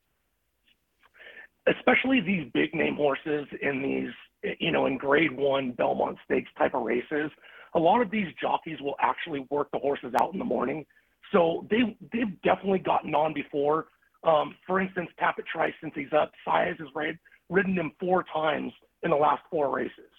Especially 1.67 2.21
these 2.21 2.49
big 2.55 2.73
name 2.73 2.95
horses 2.95 3.47
in 3.61 3.83
these 3.83 4.13
you 4.61 4.71
know, 4.71 4.87
in 4.87 4.99
grade 4.99 5.37
one 5.37 5.73
Belmont 5.73 6.19
Stakes 6.25 6.51
type 6.57 6.75
of 6.75 6.83
races, 6.83 7.31
a 7.79 7.81
lot 7.81 8.03
of 8.03 8.11
these 8.11 8.27
jockeys 8.41 8.81
will 8.81 8.97
actually 9.01 9.47
work 9.51 9.71
the 9.73 9.79
horses 9.79 10.13
out 10.21 10.33
in 10.33 10.39
the 10.41 10.45
morning. 10.45 10.85
So 11.33 11.65
they 11.71 11.97
they've 12.13 12.43
definitely 12.43 12.81
gotten 12.81 13.15
on 13.15 13.33
before. 13.33 13.87
Um, 14.25 14.57
for 14.67 14.81
instance, 14.81 15.09
Tapit 15.21 15.47
Trice, 15.47 15.73
since 15.81 15.93
he's 15.95 16.13
up, 16.13 16.33
Saez 16.47 16.77
has 16.81 16.89
rid, 16.93 17.19
ridden 17.49 17.75
him 17.75 17.93
four 18.01 18.25
times 18.33 18.73
in 19.05 19.11
the 19.11 19.17
last 19.17 19.43
four 19.49 19.71
races. 19.75 20.11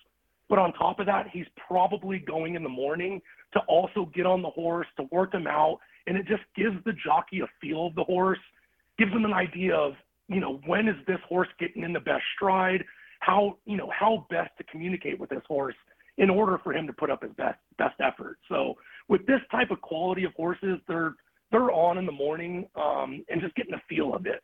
But 0.47 0.57
on 0.57 0.71
top 0.73 0.99
of 0.99 1.05
that, 1.07 1.27
he's 1.31 1.45
probably 1.67 2.19
going 2.19 2.55
in 2.55 2.63
the 2.63 2.69
morning 2.69 3.21
to 3.53 3.59
also 3.67 4.09
get 4.15 4.25
on 4.25 4.41
the 4.41 4.49
horse 4.49 4.87
to 4.97 5.03
work 5.11 5.33
him 5.33 5.45
out, 5.45 5.79
and 6.07 6.15
it 6.15 6.25
just 6.27 6.43
gives 6.55 6.77
the 6.85 6.93
jockey 7.05 7.41
a 7.41 7.47
feel 7.59 7.87
of 7.87 7.95
the 7.95 8.05
horse, 8.05 8.39
gives 8.97 9.11
them 9.11 9.25
an 9.25 9.33
idea 9.33 9.75
of 9.75 9.93
you 10.29 10.39
know 10.39 10.61
when 10.65 10.87
is 10.87 10.95
this 11.07 11.19
horse 11.27 11.49
getting 11.59 11.83
in 11.83 11.91
the 11.91 11.99
best 11.99 12.23
stride, 12.37 12.85
how 13.19 13.57
you 13.65 13.75
know 13.75 13.91
how 13.91 14.25
best 14.29 14.51
to 14.59 14.63
communicate 14.63 15.19
with 15.19 15.29
this 15.29 15.43
horse 15.45 15.75
in 16.19 16.29
order 16.29 16.59
for 16.63 16.73
him 16.73 16.85
to 16.85 16.93
put 16.93 17.09
up 17.09 17.23
his 17.23 17.31
best 17.37 17.57
best 17.77 17.95
effort. 17.99 18.37
So 18.47 18.75
with 19.07 19.25
this 19.25 19.39
type 19.51 19.71
of 19.71 19.81
quality 19.81 20.25
of 20.25 20.33
horses, 20.33 20.77
they're 20.87 21.15
they're 21.51 21.71
on 21.71 21.97
in 21.97 22.05
the 22.05 22.11
morning 22.11 22.67
um, 22.75 23.25
and 23.29 23.41
just 23.41 23.55
getting 23.55 23.73
a 23.73 23.81
feel 23.89 24.13
of 24.13 24.27
it. 24.27 24.43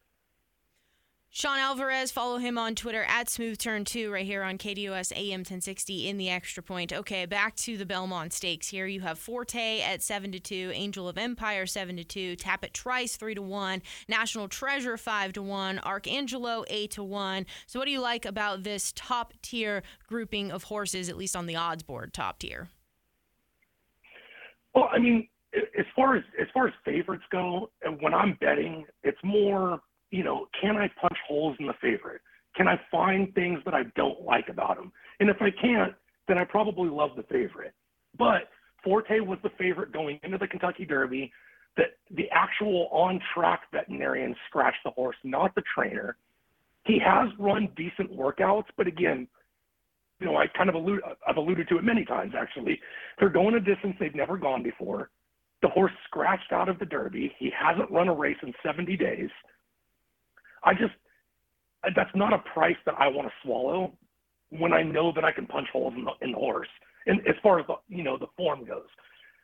Sean 1.37 1.57
Alvarez, 1.57 2.13
follow 2.13 2.37
him 2.37 2.57
on 2.57 2.75
Twitter 2.75 3.03
at 3.09 3.27
Smooth 3.27 3.57
Turn 3.57 3.83
2 3.83 4.09
right 4.09 4.25
here 4.25 4.41
on 4.41 4.57
KDOS 4.57 5.11
AM 5.11 5.41
1060 5.41 6.07
in 6.07 6.17
the 6.17 6.29
extra 6.29 6.63
point. 6.63 6.93
Okay, 6.93 7.25
back 7.25 7.57
to 7.57 7.75
the 7.75 7.85
Belmont 7.85 8.31
Stakes 8.31 8.69
here. 8.69 8.85
You 8.85 9.01
have 9.01 9.19
Forte 9.19 9.81
at 9.81 10.01
7 10.01 10.31
to 10.31 10.39
2, 10.39 10.71
Angel 10.73 11.09
of 11.09 11.17
Empire 11.17 11.65
7 11.65 11.97
to 11.97 12.05
2, 12.05 12.37
Tapit 12.37 12.71
Trice 12.71 13.17
3 13.17 13.35
to 13.35 13.41
1, 13.41 13.81
National 14.07 14.47
Treasure 14.47 14.95
5 14.95 15.33
to 15.33 15.41
1, 15.41 15.79
Arcangelo 15.79 16.63
8 16.69 16.91
to 16.91 17.03
1. 17.03 17.45
So 17.67 17.79
what 17.79 17.85
do 17.85 17.91
you 17.91 17.99
like 17.99 18.23
about 18.23 18.63
this 18.63 18.93
top 18.95 19.33
tier 19.41 19.83
grouping 20.07 20.53
of 20.53 20.63
horses 20.63 21.09
at 21.09 21.17
least 21.17 21.35
on 21.35 21.47
the 21.47 21.57
odds 21.57 21.83
board 21.83 22.13
top 22.13 22.39
tier? 22.39 22.69
Well, 24.73 24.87
I 24.89 24.99
mean, 24.99 25.27
as 25.53 25.85
far 25.97 26.15
as 26.15 26.23
as 26.41 26.47
far 26.53 26.69
as 26.69 26.73
favorites 26.85 27.25
go, 27.29 27.71
when 27.99 28.13
I'm 28.13 28.37
betting, 28.39 28.85
it's 29.03 29.19
more 29.21 29.81
you 30.15 30.23
know, 30.23 30.47
can 30.59 30.77
I 30.77 30.89
punch 30.99 31.17
holes 31.27 31.57
in 31.59 31.67
the 31.67 31.73
favorite? 31.81 32.21
Can 32.55 32.69
I 32.69 32.79
find 32.89 33.33
things 33.33 33.59
that 33.65 33.73
I 33.73 33.83
don't 33.97 34.21
like 34.21 34.47
about 34.47 34.77
him? 34.77 34.93
And 35.19 35.29
if 35.29 35.35
I 35.41 35.49
can't, 35.61 35.93
then 36.29 36.37
I 36.37 36.45
probably 36.45 36.89
love 36.89 37.11
the 37.17 37.23
favorite. 37.23 37.73
But 38.17 38.49
Forte 38.81 39.19
was 39.19 39.39
the 39.43 39.49
favorite 39.57 39.91
going 39.91 40.19
into 40.23 40.37
the 40.37 40.47
Kentucky 40.47 40.85
Derby. 40.85 41.31
That 41.75 41.97
the 42.11 42.29
actual 42.31 42.87
on-track 42.93 43.63
veterinarian 43.73 44.33
scratched 44.47 44.77
the 44.85 44.91
horse, 44.91 45.17
not 45.25 45.53
the 45.55 45.63
trainer. 45.75 46.15
He 46.85 46.97
has 46.99 47.27
run 47.37 47.67
decent 47.75 48.15
workouts, 48.17 48.67
but 48.77 48.87
again, 48.87 49.27
you 50.21 50.27
know, 50.27 50.37
I 50.37 50.45
kind 50.47 50.69
of 50.69 50.75
allude, 50.75 51.01
I've 51.27 51.35
alluded 51.35 51.67
to 51.67 51.77
it 51.77 51.83
many 51.83 52.05
times 52.05 52.31
actually. 52.39 52.79
They're 53.19 53.27
going 53.27 53.55
a 53.55 53.59
distance 53.59 53.97
they've 53.99 54.15
never 54.15 54.37
gone 54.37 54.63
before. 54.63 55.09
The 55.61 55.67
horse 55.67 55.91
scratched 56.05 56.53
out 56.53 56.69
of 56.69 56.79
the 56.79 56.85
Derby. 56.85 57.35
He 57.37 57.51
hasn't 57.51 57.91
run 57.91 58.07
a 58.07 58.13
race 58.13 58.37
in 58.41 58.53
70 58.63 58.95
days. 58.95 59.29
I 60.65 60.73
just 60.73 60.93
that's 61.95 62.09
not 62.15 62.33
a 62.33 62.39
price 62.53 62.75
that 62.85 62.95
I 62.97 63.07
want 63.07 63.27
to 63.27 63.33
swallow 63.43 63.93
when 64.49 64.73
I 64.73 64.81
know 64.81 65.11
that 65.13 65.23
I 65.23 65.31
can 65.31 65.45
punch 65.45 65.67
holes 65.71 65.93
in 65.95 66.03
the, 66.03 66.11
in 66.21 66.31
the 66.31 66.37
horse. 66.37 66.67
And 67.05 67.19
as 67.27 67.35
far 67.43 67.59
as 67.59 67.67
the, 67.67 67.75
you 67.87 68.03
know 68.03 68.17
the 68.17 68.27
form 68.35 68.65
goes, 68.65 68.87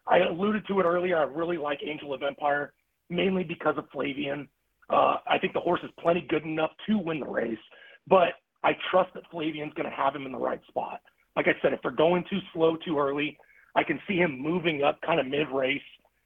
I 0.08 0.20
alluded 0.20 0.66
to 0.68 0.80
it 0.80 0.84
earlier. 0.84 1.18
I 1.18 1.24
really 1.24 1.58
like 1.58 1.80
Angel 1.86 2.14
of 2.14 2.24
Empire 2.24 2.74
mainly 3.10 3.44
because 3.44 3.76
of 3.78 3.86
Flavien. 3.92 4.48
Uh, 4.90 5.18
I 5.28 5.38
think 5.40 5.54
the 5.54 5.60
horse 5.60 5.82
is 5.84 5.92
plenty 6.02 6.26
good 6.30 6.44
enough 6.44 6.72
to 6.88 6.98
win 6.98 7.20
the 7.20 7.28
race, 7.28 7.60
but 8.08 8.34
I 8.64 8.72
trust 8.90 9.14
that 9.14 9.24
Flavien's 9.32 9.74
going 9.74 9.90
to 9.90 9.96
have 9.96 10.16
him 10.16 10.26
in 10.26 10.32
the 10.32 10.38
right 10.38 10.62
spot. 10.68 11.02
Like 11.36 11.48
I 11.48 11.54
said, 11.62 11.74
if 11.74 11.82
they're 11.82 11.92
going 11.92 12.26
too 12.30 12.40
slow 12.54 12.76
too 12.86 12.98
early, 13.00 13.38
I 13.76 13.84
can 13.84 14.00
see 14.08 14.16
him 14.16 14.42
moving 14.42 14.84
up 14.84 15.00
kind 15.02 15.20
of 15.20 15.28
mid 15.28 15.48
race 15.54 15.82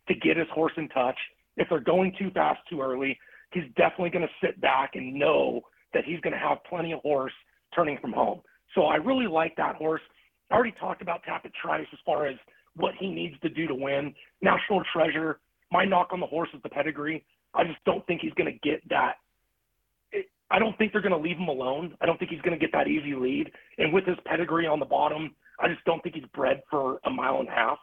to 0.08 0.16
get 0.16 0.38
his 0.38 0.48
horse 0.54 0.74
in 0.78 0.88
touch. 0.90 1.18
If 1.58 1.68
they're 1.70 1.80
going 1.80 2.14
too 2.18 2.32
fast 2.32 2.60
too 2.70 2.82
early, 2.82 3.18
he's 3.56 3.72
definitely 3.76 4.12
going 4.12 4.28
to 4.28 4.46
sit 4.46 4.60
back 4.62 4.92
and 4.94 5.14
know 5.14 5.62
that 5.94 6.04
he's 6.06 6.20
going 6.20 6.34
to 6.34 6.40
have 6.40 6.60
plenty 6.70 6.92
of 6.92 7.00
horse 7.00 7.34
turning 7.74 7.98
from 8.00 8.14
home. 8.14 8.42
So 8.76 8.84
I 8.84 8.96
really 8.96 9.28
like 9.28 9.56
that 9.56 9.76
horse. 9.76 10.02
I 10.52 10.56
already 10.56 10.76
talked 10.80 11.02
about 11.02 11.22
Tapit 11.24 11.52
Trice 11.60 11.88
as 11.92 12.00
far 12.06 12.28
as 12.28 12.36
what 12.76 12.94
he 13.00 13.08
needs 13.08 13.40
to 13.42 13.50
do 13.50 13.68
to 13.68 13.74
win. 13.74 14.14
National 14.42 14.84
Treasure, 14.94 15.40
my 15.72 15.86
knock 15.86 16.10
on 16.12 16.20
the 16.20 16.28
horse 16.28 16.50
is 16.54 16.62
the 16.62 16.70
pedigree. 16.70 17.26
I 17.54 17.64
just 17.64 17.84
don't 17.86 18.06
think 18.06 18.22
he's 18.22 18.34
going 18.34 18.52
to 18.52 18.70
get 18.70 18.82
that. 18.90 19.14
I 20.52 20.60
don't 20.60 20.78
think 20.78 20.92
they're 20.92 21.02
going 21.02 21.12
to 21.12 21.18
leave 21.18 21.38
him 21.38 21.48
alone. 21.48 21.96
I 22.02 22.06
don't 22.06 22.20
think 22.20 22.30
he's 22.30 22.42
going 22.42 22.58
to 22.58 22.64
get 22.64 22.72
that 22.74 22.88
easy 22.88 23.16
lead. 23.16 23.52
And 23.78 23.92
with 23.92 24.06
his 24.06 24.18
pedigree 24.26 24.68
on 24.68 24.80
the 24.80 24.86
bottom, 24.86 25.34
I 25.60 25.68
just 25.68 25.84
don't 25.86 26.04
think 26.04 26.16
he's 26.16 26.26
bred 26.36 26.62
for 26.70 27.00
a 27.06 27.10
mile 27.10 27.40
and 27.40 27.48
a 27.48 27.52
half. 27.52 27.78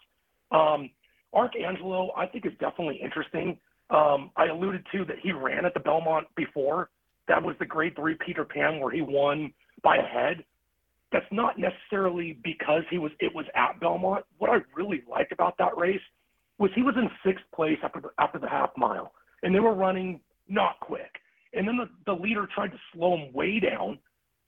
Um, 0.52 0.90
Arcangelo, 1.34 2.10
I 2.16 2.26
think 2.26 2.46
is 2.46 2.52
definitely 2.60 3.00
interesting. 3.02 3.58
Um, 3.92 4.30
I 4.36 4.46
alluded 4.46 4.86
to 4.92 5.04
that 5.04 5.18
he 5.22 5.32
ran 5.32 5.66
at 5.66 5.74
the 5.74 5.80
Belmont 5.80 6.26
before. 6.34 6.88
That 7.28 7.42
was 7.42 7.54
the 7.58 7.66
grade 7.66 7.94
three 7.94 8.16
Peter 8.24 8.44
Pan 8.44 8.80
where 8.80 8.90
he 8.90 9.02
won 9.02 9.52
by 9.82 9.96
a 9.96 10.02
head. 10.02 10.44
That's 11.12 11.26
not 11.30 11.58
necessarily 11.58 12.38
because 12.42 12.84
he 12.90 12.96
was 12.96 13.12
it 13.20 13.34
was 13.34 13.44
at 13.54 13.78
Belmont. 13.80 14.24
What 14.38 14.50
I 14.50 14.58
really 14.74 15.02
liked 15.08 15.30
about 15.30 15.58
that 15.58 15.76
race 15.76 16.00
was 16.58 16.70
he 16.74 16.82
was 16.82 16.94
in 16.96 17.10
sixth 17.24 17.44
place 17.54 17.78
after 17.82 18.00
the, 18.00 18.08
after 18.18 18.38
the 18.38 18.48
half 18.48 18.70
mile, 18.78 19.12
and 19.42 19.54
they 19.54 19.60
were 19.60 19.74
running 19.74 20.20
not 20.48 20.80
quick. 20.80 21.18
And 21.52 21.68
then 21.68 21.76
the, 21.76 21.88
the 22.06 22.18
leader 22.18 22.48
tried 22.54 22.72
to 22.72 22.78
slow 22.94 23.16
him 23.16 23.32
way 23.34 23.60
down, 23.60 23.98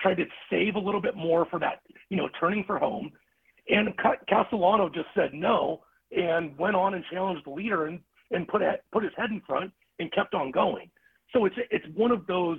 tried 0.01 0.17
to 0.17 0.25
save 0.51 0.77
a 0.77 0.79
little 0.79 1.03
bit 1.03 1.17
more 1.17 1.47
for 1.51 1.59
that, 1.61 1.81
you 2.09 2.17
know, 2.17 2.29
turning 2.41 2.65
for 2.65 2.79
home. 2.79 3.13
And 3.69 3.95
Castellano 4.29 4.89
just 4.89 5.09
said 5.15 5.35
no 5.35 5.83
and 6.17 6.57
went 6.57 6.77
on 6.77 6.95
and 6.95 7.05
challenged 7.11 7.45
the 7.45 7.51
leader 7.51 7.87
and 7.87 8.01
and 8.35 8.47
put 8.49 8.63
a, 8.63 8.79
put 8.93 9.03
his 9.03 9.13
head 9.17 9.31
in 9.31 9.41
front 9.47 9.73
and 9.99 10.13
kept 10.13 10.35
on 10.35 10.51
going. 10.51 10.91
So 11.33 11.45
it's 11.47 11.57
it's 11.71 11.87
one 11.95 12.11
of 12.11 12.27
those 12.27 12.59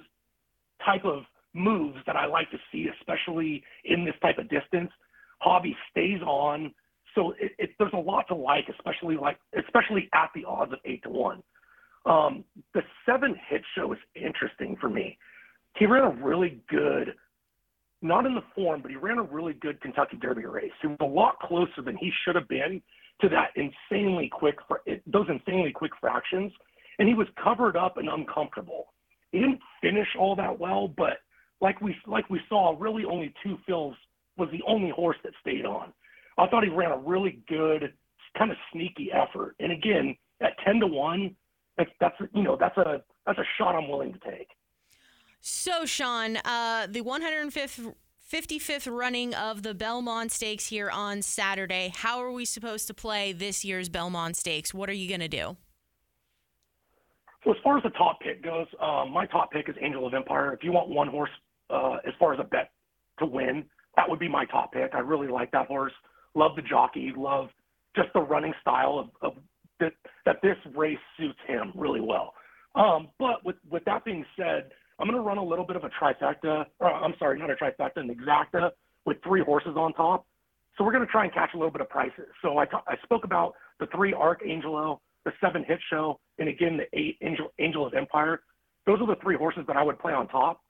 type 0.86 1.06
of 1.06 1.24
moves 1.54 1.98
that 2.06 2.16
I 2.16 2.26
like 2.26 2.50
to 2.52 2.58
see, 2.72 2.88
especially 3.00 3.64
in 3.86 4.06
this 4.06 4.16
type 4.22 4.38
of 4.38 4.50
distance. 4.50 4.92
Hobby 5.40 5.76
stays 5.92 6.22
on, 6.22 6.74
so 7.14 7.34
it, 7.40 7.52
it, 7.58 7.70
there's 7.80 7.94
a 7.94 7.98
lot 7.98 8.28
to 8.30 8.36
like, 8.36 8.66
especially 8.70 9.16
like 9.16 9.38
especially 9.58 10.10
at 10.14 10.30
the 10.36 10.46
odds 10.46 10.74
of 10.74 10.80
eight 10.86 11.04
to 11.04 11.10
one. 11.10 11.44
Um, 12.06 12.44
the 12.74 12.82
seven 13.06 13.36
Hit 13.50 13.62
Show 13.76 13.92
is 13.94 14.00
interesting 14.16 14.78
for 14.80 14.90
me. 14.90 15.18
He 15.78 15.86
ran 15.86 16.04
a 16.04 16.24
really 16.24 16.62
good, 16.70 17.16
not 18.02 18.26
in 18.26 18.36
the 18.36 18.44
form, 18.54 18.82
but 18.82 18.92
he 18.92 18.98
ran 18.98 19.18
a 19.18 19.24
really 19.24 19.54
good 19.54 19.82
Kentucky 19.82 20.18
Derby 20.18 20.46
race. 20.46 20.72
He 20.82 20.88
was 20.88 20.98
a 21.02 21.06
lot 21.06 21.40
closer 21.40 21.82
than 21.84 21.98
he 21.98 22.12
should 22.24 22.36
have 22.36 22.48
been 22.48 22.82
to 23.22 23.30
that 23.30 23.52
insanely 23.56 24.30
quick 24.32 24.56
those 25.08 25.28
insanely 25.30 25.72
quick 25.72 25.92
fractions. 26.00 26.52
and 27.00 27.08
he 27.08 27.14
was 27.14 27.28
covered 27.42 27.76
up 27.76 27.98
and 27.98 28.10
uncomfortable. 28.10 28.94
He 29.32 29.40
didn't 29.40 29.60
finish 29.82 30.08
all 30.18 30.36
that 30.38 30.60
well, 30.60 30.88
but 30.88 31.18
like 31.62 31.82
we 31.82 31.96
like 32.06 32.30
we 32.30 32.40
saw, 32.50 32.76
really 32.78 33.06
only 33.06 33.34
Two 33.44 33.58
Phil's 33.66 33.96
was 34.38 34.50
the 34.52 34.62
only 34.68 34.90
horse 34.90 35.18
that 35.24 35.34
stayed 35.42 35.66
on. 35.66 35.94
I 36.38 36.48
thought 36.48 36.64
he 36.64 36.70
ran 36.70 36.92
a 36.92 36.98
really 36.98 37.42
good, 37.48 37.94
kind 38.38 38.52
of 38.52 38.58
sneaky 38.72 39.10
effort. 39.12 39.56
And 39.60 39.72
again, 39.72 40.16
at 40.42 40.54
ten 40.66 40.80
to 40.82 40.88
one, 40.88 41.36
that's 41.78 41.90
that's 42.00 42.16
you 42.34 42.44
know 42.44 42.58
that's 42.60 42.78
a 42.78 43.02
that's 43.26 43.40
a 43.40 43.46
shot 43.58 43.76
I'm 43.76 43.90
willing 43.90 44.14
to 44.14 44.20
take. 44.20 44.50
So 45.42 45.86
Sean, 45.86 46.38
uh, 46.38 46.88
the 46.90 47.02
105th 47.02 47.94
55th 48.32 48.92
running 48.92 49.36
of 49.36 49.62
the 49.62 49.76
Belmont 49.76 50.32
Stakes 50.32 50.68
here 50.68 50.90
on 50.90 51.22
Saturday. 51.22 51.94
How 51.96 52.20
are 52.24 52.32
we 52.32 52.44
supposed 52.44 52.88
to 52.88 52.94
play 52.94 53.34
this 53.34 53.64
year's 53.64 53.88
Belmont 53.88 54.36
Stakes? 54.36 54.74
What 54.74 54.90
are 54.90 54.94
you 54.94 55.08
going 55.08 55.20
to 55.20 55.28
do? 55.28 55.58
So 57.44 57.52
as 57.52 57.58
far 57.64 57.78
as 57.78 57.84
the 57.84 57.92
top 57.92 58.20
pick 58.22 58.44
goes, 58.44 58.66
um, 58.82 59.12
my 59.12 59.28
top 59.28 59.52
pick 59.52 59.70
is 59.70 59.76
Angel 59.80 60.08
of 60.08 60.16
Empire. 60.16 60.54
If 60.54 60.64
you 60.64 60.72
want 60.72 60.90
one 60.90 61.08
horse 61.08 61.30
uh, 61.70 61.98
as 62.08 62.14
far 62.18 62.34
as 62.34 62.40
a 62.40 62.44
bet 62.44 62.72
to 63.20 63.28
win, 63.28 63.64
that 63.96 64.10
would 64.10 64.18
be 64.18 64.28
my 64.28 64.46
top 64.46 64.74
pick. 64.74 64.96
I 64.96 65.00
really 65.00 65.28
like 65.28 65.52
that 65.52 65.68
horse. 65.68 65.94
Love 66.34 66.56
the 66.56 66.64
jockey. 66.64 67.14
Love 67.16 67.50
just 67.96 68.10
the 68.16 68.22
running 68.22 68.56
style 68.60 68.98
of, 68.98 69.10
of 69.22 69.38
that, 69.80 69.94
that 70.26 70.38
this 70.42 70.58
race 70.76 70.98
suits 71.16 71.38
him 71.46 71.72
really 71.76 72.02
well. 72.02 72.34
Um, 72.74 73.10
but 73.20 73.46
with 73.46 73.56
with 73.70 73.86
that 73.86 74.04
being 74.04 74.26
said, 74.36 74.72
I'm 75.00 75.08
going 75.08 75.18
to 75.18 75.28
run 75.28 75.38
a 75.38 75.44
little 75.44 75.66
bit 75.66 75.76
of 75.76 75.84
a 75.84 75.90
trifecta. 76.02 76.66
Or, 76.80 76.94
I'm 76.94 77.14
sorry, 77.20 77.40
not 77.40 77.50
a 77.50 77.56
trifecta, 77.56 77.98
an 77.98 78.16
exacta 78.16 78.72
with 79.06 79.18
three 79.24 79.44
horses 79.44 79.74
on 79.76 79.94
top. 79.94 80.26
So 80.78 80.84
we're 80.84 80.92
going 80.92 81.06
to 81.06 81.12
try 81.12 81.24
and 81.24 81.34
catch 81.34 81.52
a 81.54 81.58
little 81.58 81.72
bit 81.72 81.82
of 81.82 81.90
prices. 81.90 82.26
So 82.42 82.58
I, 82.58 82.66
spoke 83.04 83.24
about 83.24 83.54
the 83.80 83.88
three 83.88 84.14
Arcangelo, 84.14 85.00
the 85.24 85.32
seven 85.40 85.64
Hit 85.66 85.80
Show, 85.90 86.20
and 86.38 86.50
again 86.50 86.78
the 86.78 87.00
eight 87.00 87.18
Angel, 87.22 87.48
Angel 87.60 87.86
of 87.86 87.94
Empire. 87.94 88.42
Those 88.86 89.00
are 89.02 89.08
the 89.08 89.16
three 89.22 89.38
horses 89.38 89.64
that 89.68 89.78
I 89.78 89.84
would 89.84 90.00
play 90.00 90.14
on 90.14 90.28
top, 90.28 90.62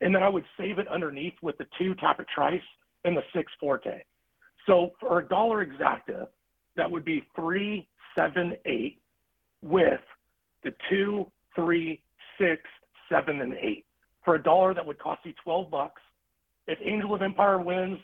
and 0.00 0.14
then 0.14 0.22
I 0.22 0.28
would 0.28 0.44
save 0.58 0.78
it 0.78 0.86
underneath 0.88 1.34
with 1.42 1.56
the 1.58 1.66
two 1.78 1.94
Tapit 1.94 2.26
Trice 2.34 2.60
and 3.04 3.16
the 3.16 3.22
six 3.34 3.50
Forte. 3.58 4.02
So 4.66 4.90
for 5.00 5.18
a 5.18 5.28
dollar 5.28 5.64
exacta, 5.64 6.26
that 6.76 6.90
would 6.90 7.04
be 7.04 7.26
three, 7.34 7.88
seven, 8.16 8.54
eight, 8.66 9.00
with 9.62 10.00
the 10.62 10.74
two, 10.90 11.26
three, 11.54 12.02
six, 12.38 12.62
seven, 13.08 13.40
and 13.40 13.54
eight. 13.54 13.84
For 14.24 14.36
a 14.36 14.42
dollar, 14.42 14.74
that 14.74 14.84
would 14.84 14.98
cost 14.98 15.20
you 15.24 15.32
12 15.42 15.70
bucks. 15.70 16.00
If 16.66 16.78
Angel 16.82 17.14
of 17.14 17.22
Empire 17.22 17.60
wins, 17.60 17.98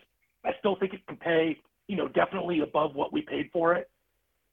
I 0.44 0.50
still 0.58 0.76
think 0.76 0.92
it 0.92 1.06
can 1.06 1.16
pay, 1.16 1.58
you 1.88 1.96
know, 1.96 2.08
definitely 2.08 2.60
above 2.60 2.94
what 2.94 3.12
we 3.12 3.22
paid 3.22 3.50
for 3.52 3.74
it. 3.74 3.90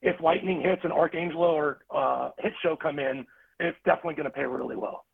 If 0.02 0.22
Lightning 0.22 0.62
hits 0.62 0.82
and 0.84 0.94
Arcangelo 0.94 1.54
or 1.54 1.80
uh, 1.94 2.32
Hit 2.40 2.54
Show 2.62 2.76
come 2.76 3.00
in, 3.00 3.26
it's 3.60 3.78
definitely 3.86 4.16
going 4.16 4.26
to 4.26 4.32
pay 4.32 4.44
really 4.44 4.76
well. 4.76 5.06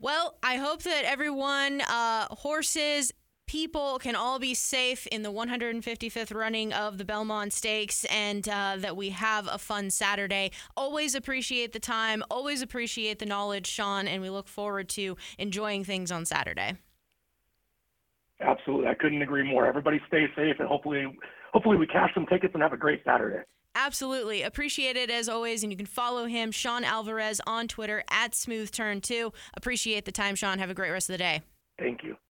Well, 0.00 0.36
I 0.42 0.56
hope 0.56 0.82
that 0.82 1.04
everyone, 1.04 1.80
uh, 1.80 2.26
horses, 2.30 3.12
people 3.48 3.98
can 3.98 4.14
all 4.14 4.38
be 4.38 4.54
safe 4.54 5.06
in 5.08 5.22
the 5.22 5.32
155th 5.32 6.32
running 6.32 6.72
of 6.72 6.98
the 6.98 7.04
Belmont 7.04 7.52
Stakes 7.52 8.04
and 8.04 8.48
uh, 8.48 8.76
that 8.78 8.96
we 8.96 9.08
have 9.08 9.48
a 9.50 9.58
fun 9.58 9.90
Saturday. 9.90 10.52
Always 10.76 11.14
appreciate 11.14 11.72
the 11.72 11.80
time, 11.80 12.22
always 12.30 12.62
appreciate 12.62 13.18
the 13.18 13.26
knowledge, 13.26 13.66
Sean, 13.66 14.06
and 14.06 14.22
we 14.22 14.30
look 14.30 14.46
forward 14.46 14.88
to 14.90 15.16
enjoying 15.38 15.82
things 15.82 16.12
on 16.12 16.24
Saturday. 16.26 16.76
Absolutely. 18.40 18.86
I 18.86 18.94
couldn't 18.94 19.22
agree 19.22 19.42
more. 19.42 19.66
Everybody 19.66 20.00
stay 20.06 20.26
safe 20.36 20.56
and 20.60 20.68
hopefully 20.68 21.04
hopefully 21.52 21.76
we 21.76 21.86
cash 21.86 22.10
some 22.14 22.26
tickets 22.26 22.52
and 22.54 22.62
have 22.62 22.72
a 22.72 22.76
great 22.76 23.02
Saturday. 23.04 23.42
Absolutely. 23.74 24.42
Appreciate 24.42 24.96
it 24.96 25.10
as 25.10 25.28
always. 25.28 25.62
And 25.62 25.72
you 25.72 25.76
can 25.76 25.86
follow 25.86 26.26
him, 26.26 26.52
Sean 26.52 26.84
Alvarez, 26.84 27.40
on 27.46 27.66
Twitter 27.66 28.04
at 28.10 28.34
Smooth 28.34 28.70
Turn 28.70 29.00
2. 29.00 29.32
Appreciate 29.54 30.04
the 30.04 30.12
time, 30.12 30.34
Sean. 30.34 30.58
Have 30.58 30.70
a 30.70 30.74
great 30.74 30.90
rest 30.90 31.08
of 31.08 31.14
the 31.14 31.18
day. 31.18 31.42
Thank 31.78 32.02
you. 32.02 32.16